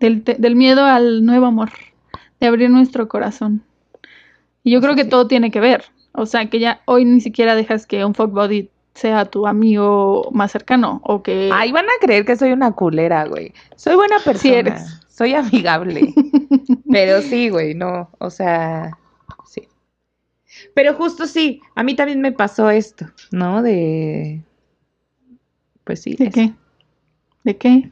del, 0.00 0.22
te- 0.22 0.34
del 0.36 0.56
miedo 0.56 0.84
al 0.84 1.24
nuevo 1.26 1.46
amor, 1.46 1.70
de 2.40 2.46
abrir 2.46 2.70
nuestro 2.70 3.08
corazón. 3.08 3.62
Y 4.62 4.70
yo 4.72 4.80
sea, 4.80 4.88
creo 4.90 4.96
que 4.96 5.04
todo 5.08 5.26
tiene 5.26 5.50
que 5.50 5.60
ver. 5.60 5.84
O 6.16 6.26
sea, 6.26 6.48
que 6.48 6.58
ya 6.58 6.80
hoy 6.86 7.04
ni 7.04 7.20
siquiera 7.20 7.54
dejas 7.54 7.86
que 7.86 8.04
un 8.04 8.14
fuck 8.14 8.32
body 8.32 8.70
sea 8.94 9.26
tu 9.26 9.46
amigo 9.46 10.30
más 10.32 10.52
cercano 10.52 11.00
o 11.04 11.22
que... 11.22 11.50
Ay, 11.52 11.70
van 11.72 11.84
a 11.84 12.00
creer 12.00 12.24
que 12.24 12.36
soy 12.36 12.52
una 12.52 12.72
culera, 12.72 13.26
güey. 13.26 13.52
Soy 13.76 13.94
buena 13.94 14.16
persona. 14.16 14.38
Sí 14.40 14.52
eres. 14.54 15.00
Soy 15.08 15.34
amigable. 15.34 16.14
Pero 16.90 17.20
sí, 17.20 17.50
güey, 17.50 17.74
no. 17.74 18.10
O 18.18 18.30
sea, 18.30 18.98
sí. 19.44 19.68
Pero 20.74 20.94
justo 20.94 21.26
sí, 21.26 21.60
a 21.74 21.82
mí 21.82 21.94
también 21.94 22.20
me 22.20 22.32
pasó 22.32 22.70
esto, 22.70 23.06
¿no? 23.30 23.62
De. 23.62 24.42
Pues 25.84 26.02
sí. 26.02 26.16
¿De 26.16 26.24
eso. 26.24 26.32
qué? 26.34 26.52
¿De 27.44 27.56
qué? 27.56 27.90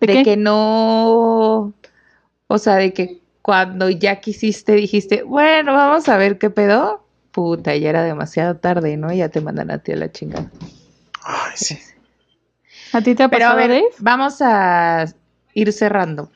¿De, 0.00 0.06
de 0.06 0.12
qué? 0.14 0.22
que 0.24 0.36
no, 0.36 1.72
o 2.46 2.58
sea, 2.58 2.76
de 2.76 2.92
que 2.92 3.20
cuando 3.42 3.88
ya 3.88 4.20
quisiste 4.20 4.72
dijiste, 4.72 5.22
bueno, 5.22 5.72
vamos 5.72 6.08
a 6.08 6.16
ver 6.16 6.38
qué 6.38 6.50
pedo, 6.50 7.05
puta, 7.36 7.76
ya 7.76 7.90
era 7.90 8.02
demasiado 8.02 8.56
tarde, 8.56 8.96
¿no? 8.96 9.12
Ya 9.12 9.28
te 9.28 9.42
mandan 9.42 9.70
a 9.70 9.76
ti 9.76 9.92
a 9.92 9.96
la 9.96 10.10
chingada. 10.10 10.50
Ay, 11.22 11.52
sí. 11.54 11.78
¿A 12.94 13.02
ti 13.02 13.14
te 13.14 13.24
ha 13.24 13.28
Pero 13.28 13.44
a 13.44 13.48
pasado, 13.48 13.68
ver, 13.68 13.82
Dave? 13.82 13.94
vamos 13.98 14.38
a 14.40 15.04
ir 15.52 15.70
cerrando. 15.74 16.30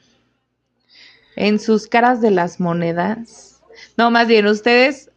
En 1.37 1.59
sus 1.59 1.87
caras 1.87 2.21
de 2.21 2.31
las 2.31 2.61
monedas, 2.61 3.63
no, 3.97 4.11
más 4.11 4.29
bien, 4.29 4.47
¿ustedes 4.47 5.11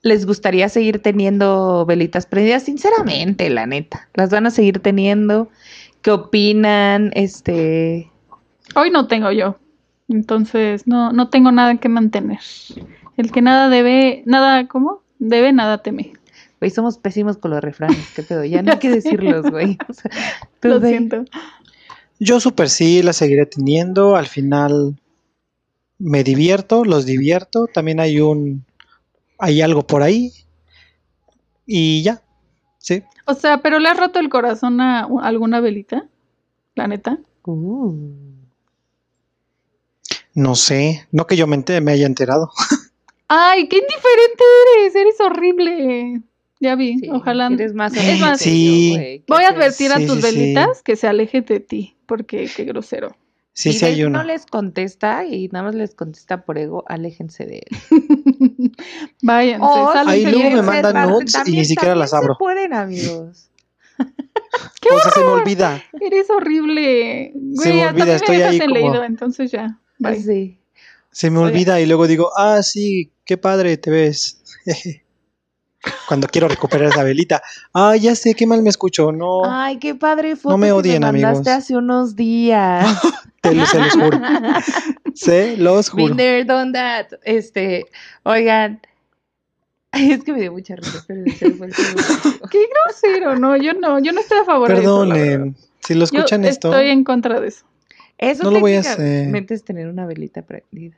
les 0.00 0.24
gustaría 0.24 0.70
seguir 0.70 1.02
teniendo 1.02 1.84
velitas 1.84 2.24
prendidas? 2.24 2.62
Sinceramente, 2.62 3.50
la 3.50 3.66
neta, 3.66 4.08
¿las 4.14 4.30
van 4.30 4.46
a 4.46 4.50
seguir 4.50 4.78
teniendo? 4.80 5.50
¿Qué 6.00 6.10
opinan? 6.10 7.10
Este, 7.14 8.10
Hoy 8.74 8.90
no 8.90 9.08
tengo 9.08 9.30
yo. 9.30 9.58
Entonces, 10.08 10.86
no, 10.86 11.12
no 11.12 11.28
tengo 11.28 11.52
nada 11.52 11.76
que 11.76 11.90
mantener. 11.90 12.40
El 13.16 13.32
que 13.32 13.42
nada 13.42 13.68
debe, 13.68 14.22
nada, 14.26 14.66
¿cómo? 14.68 15.02
Debe, 15.18 15.52
nada 15.52 15.82
teme. 15.82 16.12
Güey, 16.60 16.70
somos 16.70 16.98
pésimos 16.98 17.36
con 17.36 17.50
los 17.50 17.60
refranes, 17.62 17.98
qué 18.14 18.22
pedo, 18.22 18.44
ya 18.44 18.62
no 18.62 18.72
hay 18.72 18.78
que 18.78 18.90
decirlos, 18.90 19.50
güey. 19.50 19.78
O 19.88 19.92
sea, 19.92 20.10
Lo 20.62 20.80
siento. 20.80 21.24
Yo 22.18 22.40
super 22.40 22.68
sí 22.70 23.02
la 23.02 23.12
seguiré 23.12 23.44
teniendo. 23.46 24.16
Al 24.16 24.26
final 24.26 24.98
me 25.98 26.24
divierto, 26.24 26.84
los 26.84 27.04
divierto. 27.04 27.66
También 27.66 28.00
hay 28.00 28.20
un, 28.20 28.64
hay 29.38 29.60
algo 29.60 29.86
por 29.86 30.02
ahí. 30.02 30.32
Y 31.66 32.02
ya, 32.02 32.22
sí. 32.78 33.02
O 33.26 33.34
sea, 33.34 33.60
pero 33.60 33.78
le 33.80 33.88
has 33.88 33.98
roto 33.98 34.18
el 34.18 34.30
corazón 34.30 34.80
a 34.80 35.08
alguna 35.22 35.60
velita, 35.60 36.06
la 36.74 36.86
neta. 36.88 37.18
Uh. 37.44 38.14
No 40.34 40.54
sé, 40.54 41.06
no 41.12 41.26
que 41.26 41.36
yo 41.36 41.46
me, 41.46 41.56
ente- 41.56 41.80
me 41.80 41.92
haya 41.92 42.06
enterado. 42.06 42.50
Ay, 43.28 43.68
qué 43.68 43.76
indiferente 43.78 44.44
eres, 44.78 44.94
eres 44.94 45.20
horrible. 45.20 46.22
Ya 46.60 46.74
vi, 46.74 46.98
Sí, 46.98 47.08
ojalá. 47.10 47.48
Eres 47.52 47.74
más 47.74 47.94
Es 47.96 48.20
más, 48.20 48.40
Sí. 48.40 48.92
yo, 48.92 48.96
güey, 48.98 49.18
¿qué 49.20 49.24
Voy 49.28 49.44
a 49.44 49.48
advertir 49.48 49.92
a 49.92 49.96
tus 49.96 50.16
sí, 50.16 50.22
sí. 50.22 50.22
velitas 50.22 50.82
que 50.82 50.96
se 50.96 51.06
alejen 51.06 51.44
de 51.44 51.60
ti, 51.60 51.96
porque 52.06 52.48
qué 52.54 52.64
grosero. 52.64 53.16
Sí, 53.52 53.72
Si 53.72 53.78
sí 53.80 53.84
hay 53.86 53.92
Dave 53.92 54.06
uno. 54.08 54.18
no 54.18 54.24
les 54.24 54.44
contesta 54.46 55.24
y 55.24 55.48
nada 55.48 55.64
más 55.66 55.74
les 55.74 55.94
contesta 55.94 56.44
por 56.44 56.58
ego, 56.58 56.84
aléjense 56.88 57.46
de 57.46 57.62
él. 57.66 57.76
Váyanse, 59.22 59.66
O 59.66 59.92
sálvense 59.92 60.26
Ahí 60.26 60.32
luego 60.32 60.50
me 60.50 60.56
se 60.56 60.62
mandan 60.62 61.10
nudes 61.10 61.34
y 61.46 61.52
ni 61.52 61.64
siquiera 61.64 61.94
las 61.94 62.10
se 62.10 62.16
abro. 62.16 62.36
pueden, 62.38 62.74
amigos. 62.74 63.48
¡Qué 64.80 64.88
O 64.90 64.98
sea, 65.00 65.10
se 65.12 65.20
me 65.20 65.26
olvida. 65.26 65.82
Eres 66.00 66.28
horrible. 66.30 67.32
Se 67.32 67.70
Güey, 67.70 67.74
me 67.74 67.82
hasta 67.84 67.90
olvida, 67.94 68.04
me 68.06 68.14
estoy 68.16 68.36
ahí 68.42 68.58
como- 68.60 68.74
leído, 68.74 69.04
entonces 69.04 69.50
ya. 69.50 69.78
Bye. 69.98 70.20
Sí. 70.22 70.58
Se 71.10 71.30
me 71.30 71.38
Oye. 71.38 71.48
olvida 71.52 71.80
y 71.80 71.86
luego 71.86 72.06
digo, 72.06 72.30
ah, 72.36 72.62
sí, 72.62 73.10
qué 73.26 73.36
padre 73.36 73.76
te 73.76 73.90
ves. 73.90 74.40
Cuando 76.08 76.26
quiero 76.26 76.48
recuperar 76.48 76.88
esa 76.88 77.04
velita. 77.04 77.42
Ah, 77.72 77.94
ya 77.96 78.14
sé, 78.16 78.34
qué 78.34 78.46
mal 78.46 78.62
me 78.62 78.70
escucho. 78.70 79.12
No, 79.12 79.42
Ay, 79.44 79.78
qué 79.78 79.94
padre 79.94 80.34
foto 80.34 80.56
me 80.58 80.68
que 80.68 80.72
odien, 80.72 81.00
me 81.02 81.12
mandaste 81.12 81.50
amigos. 81.50 81.64
hace 81.64 81.76
unos 81.76 82.16
días. 82.16 83.00
te 83.40 83.54
lo- 83.54 83.66
se 83.66 83.78
los 83.78 83.92
juro. 83.92 84.20
Se 85.14 85.56
los 85.56 85.88
juro. 85.88 86.14
Been 86.14 86.16
there, 86.18 86.44
done 86.44 86.72
that. 86.72 87.06
Este, 87.24 87.86
oigan. 88.24 88.80
Ay, 89.92 90.12
es 90.12 90.24
que 90.24 90.32
me 90.32 90.40
dio 90.40 90.52
mucha 90.52 90.76
risa, 90.76 91.02
pero 91.06 91.22
se 91.38 91.48
me 91.48 91.54
fue 91.54 91.66
el 91.68 91.72
pedo. 91.72 92.48
Qué 92.50 92.58
grosero, 92.84 93.36
no, 93.36 93.56
yo 93.56 93.72
no, 93.72 93.98
yo 93.98 94.12
no 94.12 94.20
estoy 94.20 94.38
a 94.40 94.44
favor 94.44 94.68
de 94.68 94.74
eso. 94.74 95.00
Perdonen. 95.00 95.56
Si 95.80 95.94
lo 95.94 96.00
Yo 96.00 96.04
escuchan 96.18 96.44
esto, 96.44 96.68
estoy 96.70 96.90
en 96.90 97.02
contra 97.02 97.40
de 97.40 97.48
eso. 97.48 97.64
Eso 98.18 98.44
No 98.44 98.50
lo 98.50 98.60
voy 98.60 98.74
a 98.74 98.82
técnicamente 98.82 99.54
es 99.54 99.64
tener 99.64 99.88
una 99.88 100.04
velita 100.04 100.42
prendida. 100.42 100.96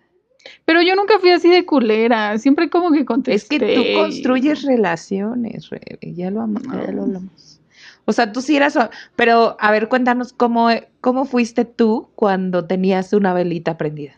Pero 0.64 0.82
yo 0.82 0.94
nunca 0.94 1.18
fui 1.18 1.30
así 1.30 1.48
de 1.50 1.66
culera. 1.66 2.38
Siempre 2.38 2.70
como 2.70 2.90
que 2.92 3.00
Es 3.00 3.04
contesté. 3.06 3.58
que 3.58 3.74
tú 3.74 3.82
construyes 4.00 4.62
relaciones, 4.62 5.68
Rebe, 5.70 5.98
ya 6.14 6.30
lo, 6.30 6.42
amo- 6.42 6.60
ya 6.62 6.92
lo 6.92 7.02
hablamos. 7.02 7.60
O 8.04 8.12
sea, 8.12 8.32
tú 8.32 8.40
sí 8.40 8.56
eras, 8.56 8.78
pero 9.16 9.56
a 9.60 9.70
ver, 9.70 9.88
cuéntanos 9.88 10.32
cómo, 10.32 10.68
cómo 11.02 11.24
fuiste 11.26 11.64
tú 11.66 12.08
cuando 12.14 12.64
tenías 12.64 13.12
una 13.12 13.34
velita 13.34 13.76
prendida. 13.76 14.14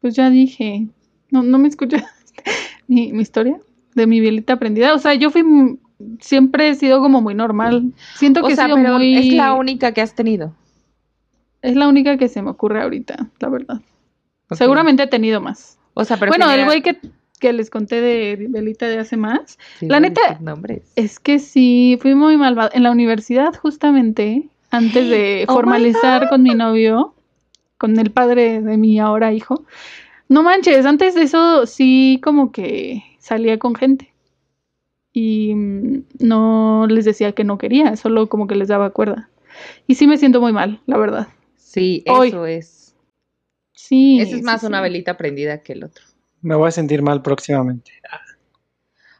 Pues 0.00 0.14
ya 0.14 0.30
dije. 0.30 0.86
No, 1.30 1.42
no 1.42 1.58
me 1.58 1.68
escuchaste 1.68 2.06
mi, 2.88 3.12
mi 3.12 3.22
historia 3.22 3.58
de 3.94 4.06
mi 4.06 4.20
velita 4.20 4.58
prendida. 4.58 4.94
O 4.94 4.98
sea, 4.98 5.14
yo 5.14 5.30
fui. 5.30 5.78
Siempre 6.20 6.68
he 6.68 6.74
sido 6.74 7.00
como 7.00 7.22
muy 7.22 7.34
normal. 7.34 7.92
Siento 8.16 8.40
que 8.42 8.52
O 8.52 8.56
sea, 8.56 8.64
he 8.64 8.68
sido 8.68 8.76
pero 8.76 8.94
muy. 8.94 9.16
es 9.16 9.32
la 9.32 9.54
única 9.54 9.92
que 9.92 10.02
has 10.02 10.14
tenido. 10.14 10.54
es 11.62 11.76
la 11.76 11.88
única 11.88 12.18
que 12.18 12.28
se 12.28 12.42
me 12.42 12.50
ocurre 12.50 12.82
ahorita, 12.82 13.30
la 13.38 13.48
verdad. 13.48 13.80
Seguramente 14.56 15.04
he 15.04 15.06
tenido 15.06 15.40
más. 15.40 15.78
O 15.94 16.04
sea, 16.04 16.16
pero 16.16 16.30
bueno, 16.30 16.50
el 16.50 16.64
güey 16.64 16.82
que, 16.82 16.98
que 17.38 17.52
les 17.52 17.70
conté 17.70 18.00
de 18.00 18.46
velita 18.48 18.88
de 18.88 18.98
hace 18.98 19.16
más. 19.16 19.58
Sí, 19.78 19.86
la 19.86 20.00
neta. 20.00 20.40
Es 20.96 21.20
que 21.20 21.38
sí, 21.38 21.98
fui 22.00 22.14
muy 22.14 22.36
malvada. 22.36 22.70
En 22.72 22.82
la 22.82 22.90
universidad, 22.90 23.54
justamente, 23.54 24.48
antes 24.70 25.08
de 25.08 25.44
Oh 25.48 25.54
formalizar 25.54 26.28
con 26.28 26.42
mi 26.42 26.54
novio, 26.54 27.14
con 27.78 27.98
el 27.98 28.10
padre 28.10 28.60
de 28.60 28.76
mi 28.76 28.98
ahora 28.98 29.32
hijo. 29.32 29.64
No 30.28 30.42
manches, 30.42 30.86
antes 30.86 31.14
de 31.14 31.22
eso 31.22 31.66
sí 31.66 32.20
como 32.22 32.50
que 32.50 33.02
salía 33.18 33.58
con 33.58 33.74
gente. 33.74 34.12
Y 35.12 35.54
mm, 35.54 36.04
no 36.18 36.86
les 36.88 37.04
decía 37.04 37.32
que 37.32 37.44
no 37.44 37.56
quería, 37.56 37.96
solo 37.96 38.28
como 38.28 38.46
que 38.46 38.56
les 38.56 38.68
daba 38.68 38.90
cuerda. 38.90 39.28
Y 39.86 39.94
sí 39.94 40.06
me 40.06 40.18
siento 40.18 40.40
muy 40.40 40.52
mal, 40.52 40.80
la 40.86 40.98
verdad. 40.98 41.28
Sí, 41.56 42.04
Hoy. 42.08 42.28
eso 42.28 42.46
es. 42.46 42.83
Sí. 43.88 44.20
Ese 44.20 44.36
es 44.36 44.42
más 44.42 44.62
sí, 44.62 44.66
una 44.66 44.78
sí. 44.78 44.82
velita 44.82 45.16
prendida 45.16 45.62
que 45.62 45.74
el 45.74 45.84
otro. 45.84 46.04
me 46.42 46.54
voy 46.54 46.68
a 46.68 46.72
sentir 46.72 47.02
mal 47.02 47.22
próximamente. 47.22 47.90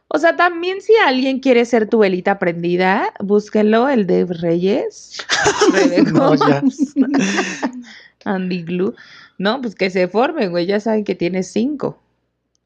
O 0.07 0.19
sea, 0.19 0.35
también 0.35 0.81
si 0.81 0.93
alguien 0.97 1.39
quiere 1.39 1.65
ser 1.65 1.89
tu 1.89 1.97
velita 1.99 2.37
prendida, 2.39 3.11
búsquenlo, 3.19 3.89
el 3.89 4.05
Dave 4.07 4.33
Reyes. 4.41 5.17
No, 6.13 6.35
ya. 6.35 6.63
Andy 8.25 8.63
Glue. 8.63 8.95
No, 9.37 9.61
pues 9.61 9.75
que 9.75 9.89
se 9.89 10.07
formen, 10.07 10.51
güey. 10.51 10.65
Ya 10.65 10.79
saben 10.79 11.03
que 11.03 11.15
tiene 11.15 11.43
cinco. 11.43 11.99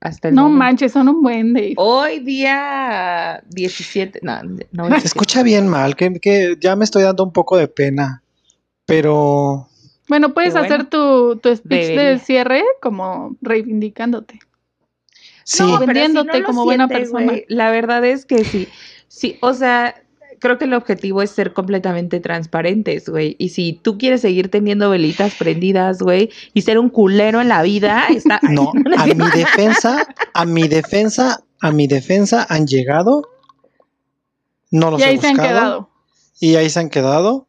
Hasta 0.01 0.29
el 0.29 0.35
No 0.35 0.43
momento. 0.43 0.59
manches, 0.59 0.91
son 0.93 1.09
un 1.09 1.21
buen 1.21 1.53
de. 1.53 1.73
Hoy 1.77 2.19
día 2.19 3.43
17. 3.49 4.19
No, 4.21 4.41
no. 4.71 4.99
Se 4.99 5.07
escucha 5.07 5.43
bien 5.43 5.67
mal, 5.67 5.95
que, 5.95 6.13
que 6.19 6.55
ya 6.59 6.75
me 6.75 6.85
estoy 6.85 7.03
dando 7.03 7.23
un 7.23 7.33
poco 7.33 7.57
de 7.57 7.67
pena. 7.67 8.21
Pero 8.85 9.68
Bueno, 10.09 10.33
puedes 10.33 10.53
bueno. 10.53 10.65
hacer 10.65 10.89
tu, 10.89 11.37
tu 11.37 11.55
speech 11.55 11.87
Debería. 11.87 12.09
de 12.09 12.19
cierre 12.19 12.63
como 12.81 13.37
reivindicándote. 13.41 14.39
sí, 15.43 15.63
No, 15.63 15.79
si 15.79 15.85
vendiéndote 15.85 16.43
como 16.43 16.65
buena 16.65 16.87
persona. 16.87 17.23
güey, 17.25 17.45
la 17.47 17.71
verdad 17.71 18.03
es 18.03 18.25
que 18.25 18.43
sí. 18.43 18.67
Sí, 19.07 19.37
o 19.41 19.53
sea, 19.53 19.95
creo 20.39 20.57
que 20.57 20.65
el 20.65 20.73
objetivo 20.73 21.21
es 21.21 21.31
ser 21.31 21.53
completamente 21.53 22.19
transparentes, 22.19 23.07
güey. 23.09 23.35
Y 23.39 23.49
si 23.49 23.73
tú 23.73 23.97
quieres 23.97 24.21
seguir 24.21 24.49
teniendo 24.49 24.89
velitas 24.89 25.35
prendidas, 25.35 25.99
güey, 25.99 26.29
y 26.53 26.61
ser 26.61 26.79
un 26.79 26.89
culero 26.89 27.41
en 27.41 27.49
la 27.49 27.61
vida, 27.61 28.05
está. 28.09 28.39
no, 28.49 28.71
a 28.97 29.05
mi 29.05 29.29
defensa, 29.31 30.07
a 30.33 30.45
mi 30.45 30.67
defensa, 30.67 31.43
a 31.61 31.71
mi 31.71 31.87
defensa 31.87 32.45
han 32.49 32.65
llegado. 32.67 33.29
No 34.71 34.91
los 34.91 34.99
y 35.01 35.03
he 35.03 35.07
ahí 35.07 35.17
se 35.17 35.27
han 35.27 35.33
buscado, 35.37 35.49
quedado. 35.59 35.89
Y 36.39 36.55
ahí 36.55 36.69
se 36.69 36.79
han 36.79 36.89
quedado. 36.89 37.47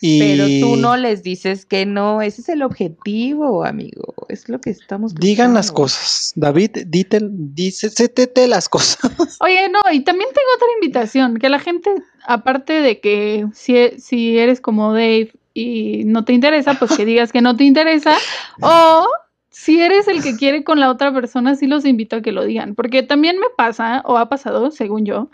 Y 0.00 0.18
Pero 0.18 0.46
tú 0.60 0.76
no 0.76 0.96
les 0.96 1.22
dices 1.22 1.64
que 1.64 1.86
no, 1.86 2.20
ese 2.20 2.42
es 2.42 2.48
el 2.50 2.62
objetivo, 2.62 3.64
amigo. 3.64 4.14
Es 4.28 4.48
lo 4.48 4.60
que 4.60 4.70
estamos 4.70 5.14
digan 5.14 5.54
las 5.54 5.72
cosas. 5.72 6.32
David, 6.36 6.70
dite, 6.86 7.20
dice, 7.22 7.88
sétete 7.88 8.46
las 8.46 8.68
cosas. 8.68 8.98
Oye, 9.40 9.68
no, 9.68 9.80
y 9.90 10.00
también 10.00 10.28
tengo 10.34 10.48
otra 10.54 10.68
invitación, 10.74 11.38
que 11.38 11.48
la 11.48 11.58
gente, 11.58 11.90
aparte 12.26 12.74
de 12.74 13.00
que 13.00 13.46
si, 13.54 13.74
si 13.98 14.38
eres 14.38 14.60
como 14.60 14.92
Dave 14.92 15.32
y 15.54 16.02
no 16.04 16.24
te 16.24 16.34
interesa, 16.34 16.74
pues 16.78 16.96
que 16.96 17.06
digas 17.06 17.32
que 17.32 17.40
no 17.40 17.56
te 17.56 17.64
interesa, 17.64 18.16
o 18.60 19.06
si 19.48 19.80
eres 19.80 20.06
el 20.08 20.22
que 20.22 20.36
quiere 20.36 20.64
con 20.64 20.78
la 20.78 20.90
otra 20.90 21.14
persona, 21.14 21.54
sí 21.54 21.66
los 21.66 21.86
invito 21.86 22.16
a 22.16 22.20
que 22.20 22.32
lo 22.32 22.44
digan, 22.44 22.74
porque 22.74 23.02
también 23.02 23.38
me 23.38 23.46
pasa, 23.56 24.02
o 24.04 24.18
ha 24.18 24.28
pasado, 24.28 24.70
según 24.70 25.06
yo, 25.06 25.30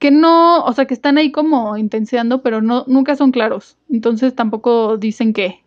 que 0.00 0.10
no, 0.10 0.64
o 0.64 0.72
sea, 0.72 0.86
que 0.86 0.94
están 0.94 1.18
ahí 1.18 1.30
como 1.30 1.76
intenseando, 1.76 2.42
pero 2.42 2.62
no, 2.62 2.84
nunca 2.88 3.14
son 3.14 3.30
claros, 3.30 3.76
entonces 3.88 4.34
tampoco 4.34 4.96
dicen 4.96 5.32
qué. 5.32 5.62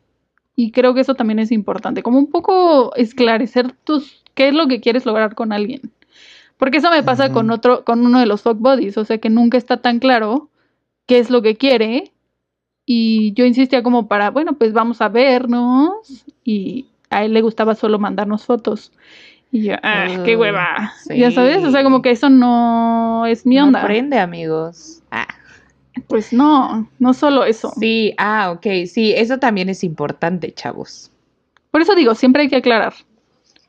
Y 0.56 0.72
creo 0.72 0.94
que 0.94 1.02
eso 1.02 1.16
también 1.16 1.40
es 1.40 1.52
importante, 1.52 2.04
como 2.04 2.20
un 2.20 2.28
poco 2.30 2.94
esclarecer 2.96 3.72
tus, 3.86 4.24
qué 4.34 4.50
es 4.50 4.54
lo 4.54 4.68
que 4.68 4.82
quieres 4.82 5.06
lograr 5.06 5.36
con 5.36 5.54
alguien. 5.54 5.94
Porque 6.58 6.78
eso 6.78 6.90
me 6.92 7.04
pasa 7.04 7.32
con 7.32 7.52
otro, 7.52 7.84
con 7.84 8.06
uno 8.06 8.20
de 8.20 8.26
los 8.26 8.42
fuck 8.42 8.58
buddies, 8.58 8.98
o 8.98 9.06
sea 9.06 9.18
que 9.20 9.30
nunca 9.30 9.58
está 9.58 9.82
tan 9.82 10.00
claro 10.00 10.50
qué 11.06 11.20
es 11.20 11.30
lo 11.30 11.42
que 11.42 11.56
quiere. 11.56 12.12
Y 12.86 13.34
yo 13.34 13.46
insistía 13.46 13.84
como 13.84 14.08
para, 14.08 14.32
bueno, 14.32 14.54
pues 14.54 14.74
vamos 14.74 15.02
a 15.02 15.10
vernos. 15.10 16.26
Y 16.44 16.88
a 17.10 17.26
él 17.26 17.34
le 17.34 17.42
gustaba 17.42 17.76
solo 17.76 18.00
mandarnos 18.00 18.46
fotos. 18.46 18.92
Y 19.54 19.66
yo, 19.66 19.76
ah, 19.84 20.08
qué 20.26 20.36
hueva. 20.36 20.92
Ya 21.16 21.30
sabes, 21.30 21.64
o 21.64 21.70
sea, 21.72 21.84
como 21.84 22.02
que 22.02 22.10
eso 22.10 22.28
no 22.28 23.28
es 23.28 23.46
mi 23.46 23.56
No 23.58 23.66
onda. 23.68 23.84
aprende, 23.84 24.18
amigos. 24.18 25.04
Ah, 25.12 25.28
pues 26.08 26.34
no, 26.34 26.90
no 26.98 27.14
solo 27.14 27.46
eso. 27.46 27.72
sí, 27.80 28.16
ah, 28.18 28.50
ok, 28.52 28.66
sí, 28.88 29.14
eso 29.16 29.38
también 29.38 29.70
es 29.70 29.84
importante, 29.84 30.52
chavos. 30.52 31.12
Por 31.70 31.82
eso 31.84 31.94
digo, 31.94 32.16
siempre 32.16 32.42
hay 32.42 32.50
que 32.50 32.56
aclarar. 32.56 32.94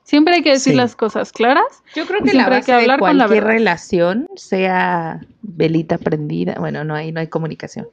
Siempre 0.05 0.37
hay 0.37 0.43
que 0.43 0.53
decir 0.53 0.73
Sí. 0.73 0.77
las 0.77 0.97
cosas 0.97 1.33
claras. 1.33 1.83
Yo 1.95 2.07
creo 2.07 2.21
que 2.21 2.27
la 2.27 2.31
siempre 2.33 2.55
hay 2.55 2.61
base 2.61 2.67
que 2.67 2.73
de 2.73 2.81
hablar 2.83 2.99
con 3.01 3.19
la 3.19 3.25
cualquier 3.27 3.45
relación, 3.45 4.27
sea 4.37 5.21
velita 5.43 5.99
prendida, 5.99 6.55
bueno, 6.59 6.83
no 6.85 6.95
hay, 6.95 7.13
no 7.13 7.21
hay 7.21 7.27
comunicación, 7.27 7.87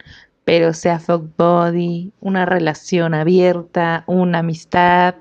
pero 0.45 0.71
sea 0.73 0.99
fuck 0.99 1.25
body, 1.37 2.13
una 2.21 2.45
relación 2.45 3.13
abierta, 3.13 4.05
una 4.07 4.39
amistad, 4.39 5.15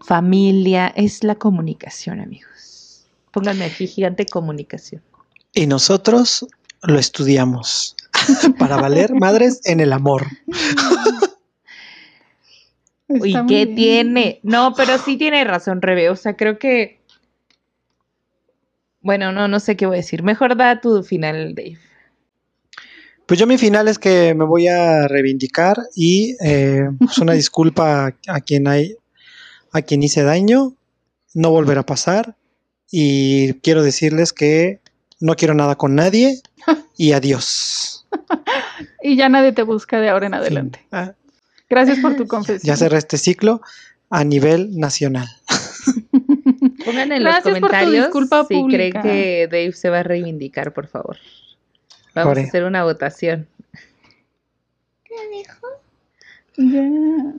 familia, 0.00 0.88
es 0.96 1.24
la 1.24 1.34
comunicación, 1.34 2.20
amigos. 2.20 3.06
Pónganme 3.30 3.64
aquí 3.64 3.86
gigante 3.86 4.26
comunicación. 4.26 5.02
Y 5.54 5.66
nosotros 5.66 6.46
lo 6.82 6.98
estudiamos 6.98 7.96
para 8.58 8.76
valer 8.76 9.14
madres 9.14 9.60
en 9.64 9.80
el 9.80 9.92
amor. 9.92 10.26
¿Y 13.08 13.32
qué 13.46 13.64
bien. 13.64 13.74
tiene? 13.74 14.40
No, 14.42 14.74
pero 14.76 14.98
sí 14.98 15.16
tiene 15.16 15.44
razón, 15.44 15.82
Rebe. 15.82 16.10
O 16.10 16.16
sea, 16.16 16.36
creo 16.36 16.58
que. 16.58 17.00
Bueno, 19.02 19.32
no, 19.32 19.48
no 19.48 19.60
sé 19.60 19.76
qué 19.76 19.86
voy 19.86 19.96
a 19.96 19.98
decir. 19.98 20.22
Mejor 20.22 20.56
da 20.56 20.80
tu 20.80 21.02
final, 21.02 21.54
Dave. 21.54 21.78
Pues 23.26 23.38
yo 23.38 23.46
mi 23.46 23.58
final 23.58 23.88
es 23.88 23.98
que 23.98 24.34
me 24.34 24.44
voy 24.44 24.66
a 24.66 25.06
reivindicar 25.06 25.76
y 25.94 26.36
eh, 26.44 26.88
pues 26.98 27.18
una 27.18 27.32
disculpa 27.32 28.06
a, 28.06 28.14
a 28.26 28.40
quien 28.40 28.66
hay, 28.66 28.96
a 29.72 29.82
quien 29.82 30.02
hice 30.02 30.22
daño, 30.22 30.74
no 31.34 31.50
volverá 31.50 31.80
a 31.82 31.86
pasar 31.86 32.36
y 32.90 33.54
quiero 33.60 33.82
decirles 33.82 34.32
que 34.32 34.80
no 35.20 35.36
quiero 35.36 35.54
nada 35.54 35.76
con 35.76 35.94
nadie 35.94 36.40
y 36.96 37.12
adiós. 37.12 38.06
Y 39.02 39.16
ya 39.16 39.28
nadie 39.28 39.52
te 39.52 39.62
busca 39.62 40.00
de 40.00 40.08
ahora 40.08 40.26
en 40.26 40.34
adelante. 40.34 40.84
Ah, 40.92 41.12
Gracias 41.68 41.98
por 42.00 42.16
tu 42.16 42.26
confesión. 42.26 42.60
ya 42.62 42.76
cerré 42.76 42.98
este 42.98 43.16
ciclo 43.18 43.60
a 44.10 44.24
nivel 44.24 44.76
nacional. 44.78 45.28
Pongan 46.84 47.12
en 47.12 47.22
Gracias 47.22 47.44
los 47.46 47.54
comentarios 47.60 48.06
disculpa 48.06 48.44
si 48.48 48.54
pública. 48.54 49.00
creen 49.00 49.02
que 49.02 49.48
Dave 49.50 49.72
se 49.72 49.88
va 49.90 50.00
a 50.00 50.02
reivindicar, 50.02 50.72
por 50.72 50.86
favor. 50.88 51.16
Vamos 52.14 52.38
a 52.38 52.40
hacer 52.40 52.64
una 52.64 52.84
votación. 52.84 53.46
Ya. 56.56 57.34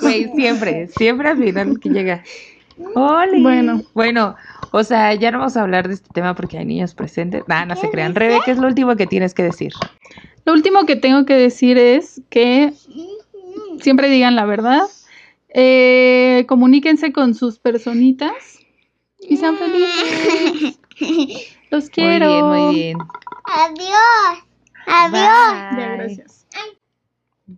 Güey, 0.00 0.30
siempre, 0.34 0.88
siempre 0.88 1.28
al 1.28 1.38
final 1.38 1.78
que 1.80 1.88
llega. 1.90 2.22
¡Oli! 2.94 3.42
Bueno. 3.42 3.82
Bueno, 3.94 4.34
o 4.72 4.82
sea, 4.82 5.14
ya 5.14 5.30
no 5.30 5.38
vamos 5.38 5.56
a 5.56 5.62
hablar 5.62 5.88
de 5.88 5.94
este 5.94 6.08
tema 6.12 6.34
porque 6.34 6.58
hay 6.58 6.64
niños 6.64 6.94
presentes. 6.94 7.44
Nah, 7.46 7.64
no 7.64 7.76
se 7.76 7.90
crean. 7.90 8.14
Rebe, 8.14 8.40
¿qué 8.44 8.50
es 8.52 8.58
lo 8.58 8.66
último 8.66 8.96
que 8.96 9.06
tienes 9.06 9.34
que 9.34 9.42
decir? 9.42 9.72
Lo 10.44 10.52
último 10.52 10.86
que 10.86 10.96
tengo 10.96 11.24
que 11.24 11.34
decir 11.34 11.78
es 11.78 12.20
que 12.30 12.72
siempre 13.80 14.08
digan 14.08 14.34
la 14.36 14.44
verdad. 14.44 14.82
eh, 15.54 16.44
comuníquense 16.48 17.12
con 17.12 17.34
sus 17.34 17.58
personitas 17.58 18.32
y 19.20 19.36
sean 19.36 19.56
felices. 19.58 20.78
Los 21.70 21.90
quiero. 21.90 22.26
Muy 22.26 22.32
bien, 22.34 22.46
muy 22.46 22.74
bien. 22.74 22.98
Adiós. 23.44 24.44
Adiós. 24.86 25.76
Bye. 25.76 25.96
gracias. 25.96 26.41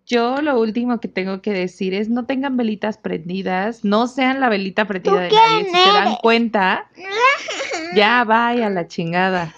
Yo 0.07 0.41
lo 0.41 0.59
último 0.59 0.99
que 0.99 1.09
tengo 1.09 1.43
que 1.43 1.53
decir 1.53 1.95
es 1.95 2.09
no 2.09 2.25
tengan 2.25 2.57
velitas 2.57 2.99
prendidas, 2.99 3.85
no 3.85 4.07
sean 4.07 4.41
la 4.41 4.49
velita 4.49 4.87
prendida 4.87 5.21
de 5.21 5.31
nadie. 5.31 5.65
Si 5.67 5.71
se 5.71 5.89
dan 5.93 6.17
cuenta, 6.17 6.89
ya 7.95 8.25
vaya 8.25 8.69
a 8.69 8.71
la 8.71 8.89
chingada. 8.89 9.55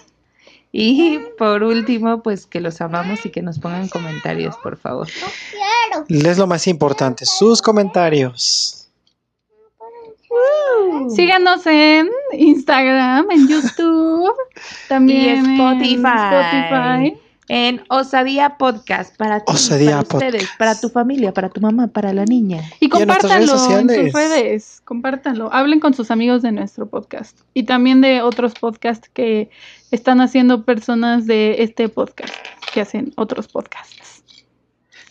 Y 0.71 1.19
por 1.37 1.63
último, 1.63 2.21
pues 2.21 2.45
que 2.45 2.59
los 2.59 2.81
amamos 2.81 3.25
y 3.25 3.31
que 3.31 3.41
nos 3.41 3.57
pongan 3.57 3.87
comentarios, 3.87 4.55
por 4.57 4.77
favor. 4.77 5.07
Quiero. 6.07 6.29
Es 6.29 6.37
lo 6.37 6.45
más 6.45 6.67
importante, 6.67 7.25
sus 7.25 7.61
comentarios. 7.61 8.77
Síganos 11.15 11.65
en 11.65 12.09
Instagram, 12.33 13.31
en 13.31 13.47
YouTube, 13.47 14.33
también 14.89 15.45
en 15.45 15.51
Spotify. 15.51 17.13
Spotify. 17.13 17.26
En 17.49 17.81
Osadía 17.89 18.57
Podcast, 18.57 19.15
para 19.15 19.39
ti, 19.39 19.53
Osadía 19.53 20.03
para 20.03 20.17
ustedes, 20.17 20.49
para 20.57 20.79
tu 20.79 20.89
familia, 20.89 21.33
para 21.33 21.49
tu 21.49 21.61
mamá, 21.61 21.87
para 21.87 22.13
la 22.13 22.25
niña. 22.25 22.61
Y 22.79 22.89
Y 22.93 23.01
en 23.01 23.07
nuestras 23.07 23.31
redes 23.31 23.51
compártanlo 23.51 23.93
en 23.93 24.05
sus 24.05 24.13
redes, 24.13 24.81
compártanlo. 24.83 25.53
Hablen 25.53 25.79
con 25.79 25.93
sus 25.93 26.11
amigos 26.11 26.41
de 26.41 26.51
nuestro 26.51 26.89
podcast 26.89 27.39
y 27.53 27.63
también 27.63 28.01
de 28.01 28.21
otros 28.21 28.53
podcasts 28.53 29.09
que 29.13 29.49
están 29.91 30.19
haciendo 30.19 30.65
personas 30.65 31.25
de 31.25 31.63
este 31.63 31.87
podcast, 31.87 32.33
que 32.73 32.81
hacen 32.81 33.13
otros 33.15 33.47
podcasts. 33.47 33.97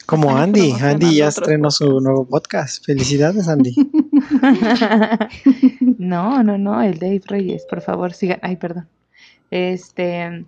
Como 0.07 0.37
Andy. 0.37 0.73
Andy 0.81 1.17
ya 1.17 1.29
estrenó 1.29 1.71
su 1.73 2.01
nuevo 2.01 2.25
podcast. 2.25 2.85
Felicidades, 2.87 3.49
Andy. 3.49 3.75
no, 5.99 6.45
no, 6.45 6.57
no, 6.57 6.81
el 6.81 7.01
Dave 7.01 7.23
Reyes, 7.27 7.67
por 7.69 7.81
favor, 7.81 8.13
sigan. 8.13 8.39
Ay, 8.41 8.55
perdón. 8.55 8.89
Este, 9.51 10.45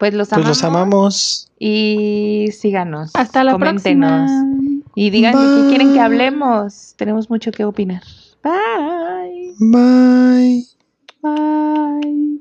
pues, 0.00 0.12
pues 0.12 0.14
los 0.14 0.32
amamos. 0.32 0.46
Pues 0.48 0.56
los 0.56 0.64
amamos. 0.64 1.52
Y 1.58 2.46
síganos. 2.58 3.10
Hasta 3.12 3.44
la 3.44 3.52
coméntenos, 3.52 4.30
próxima. 4.30 4.82
Y 4.94 5.10
digan 5.10 5.34
Bye. 5.34 5.46
de 5.46 5.62
qué 5.62 5.68
quieren 5.68 5.92
que 5.92 6.00
hablemos. 6.00 6.94
Tenemos 6.96 7.28
mucho 7.28 7.52
que 7.52 7.66
opinar. 7.66 8.02
Bye. 8.42 9.54
Bye. 9.60 10.64
Bye. 11.20 12.40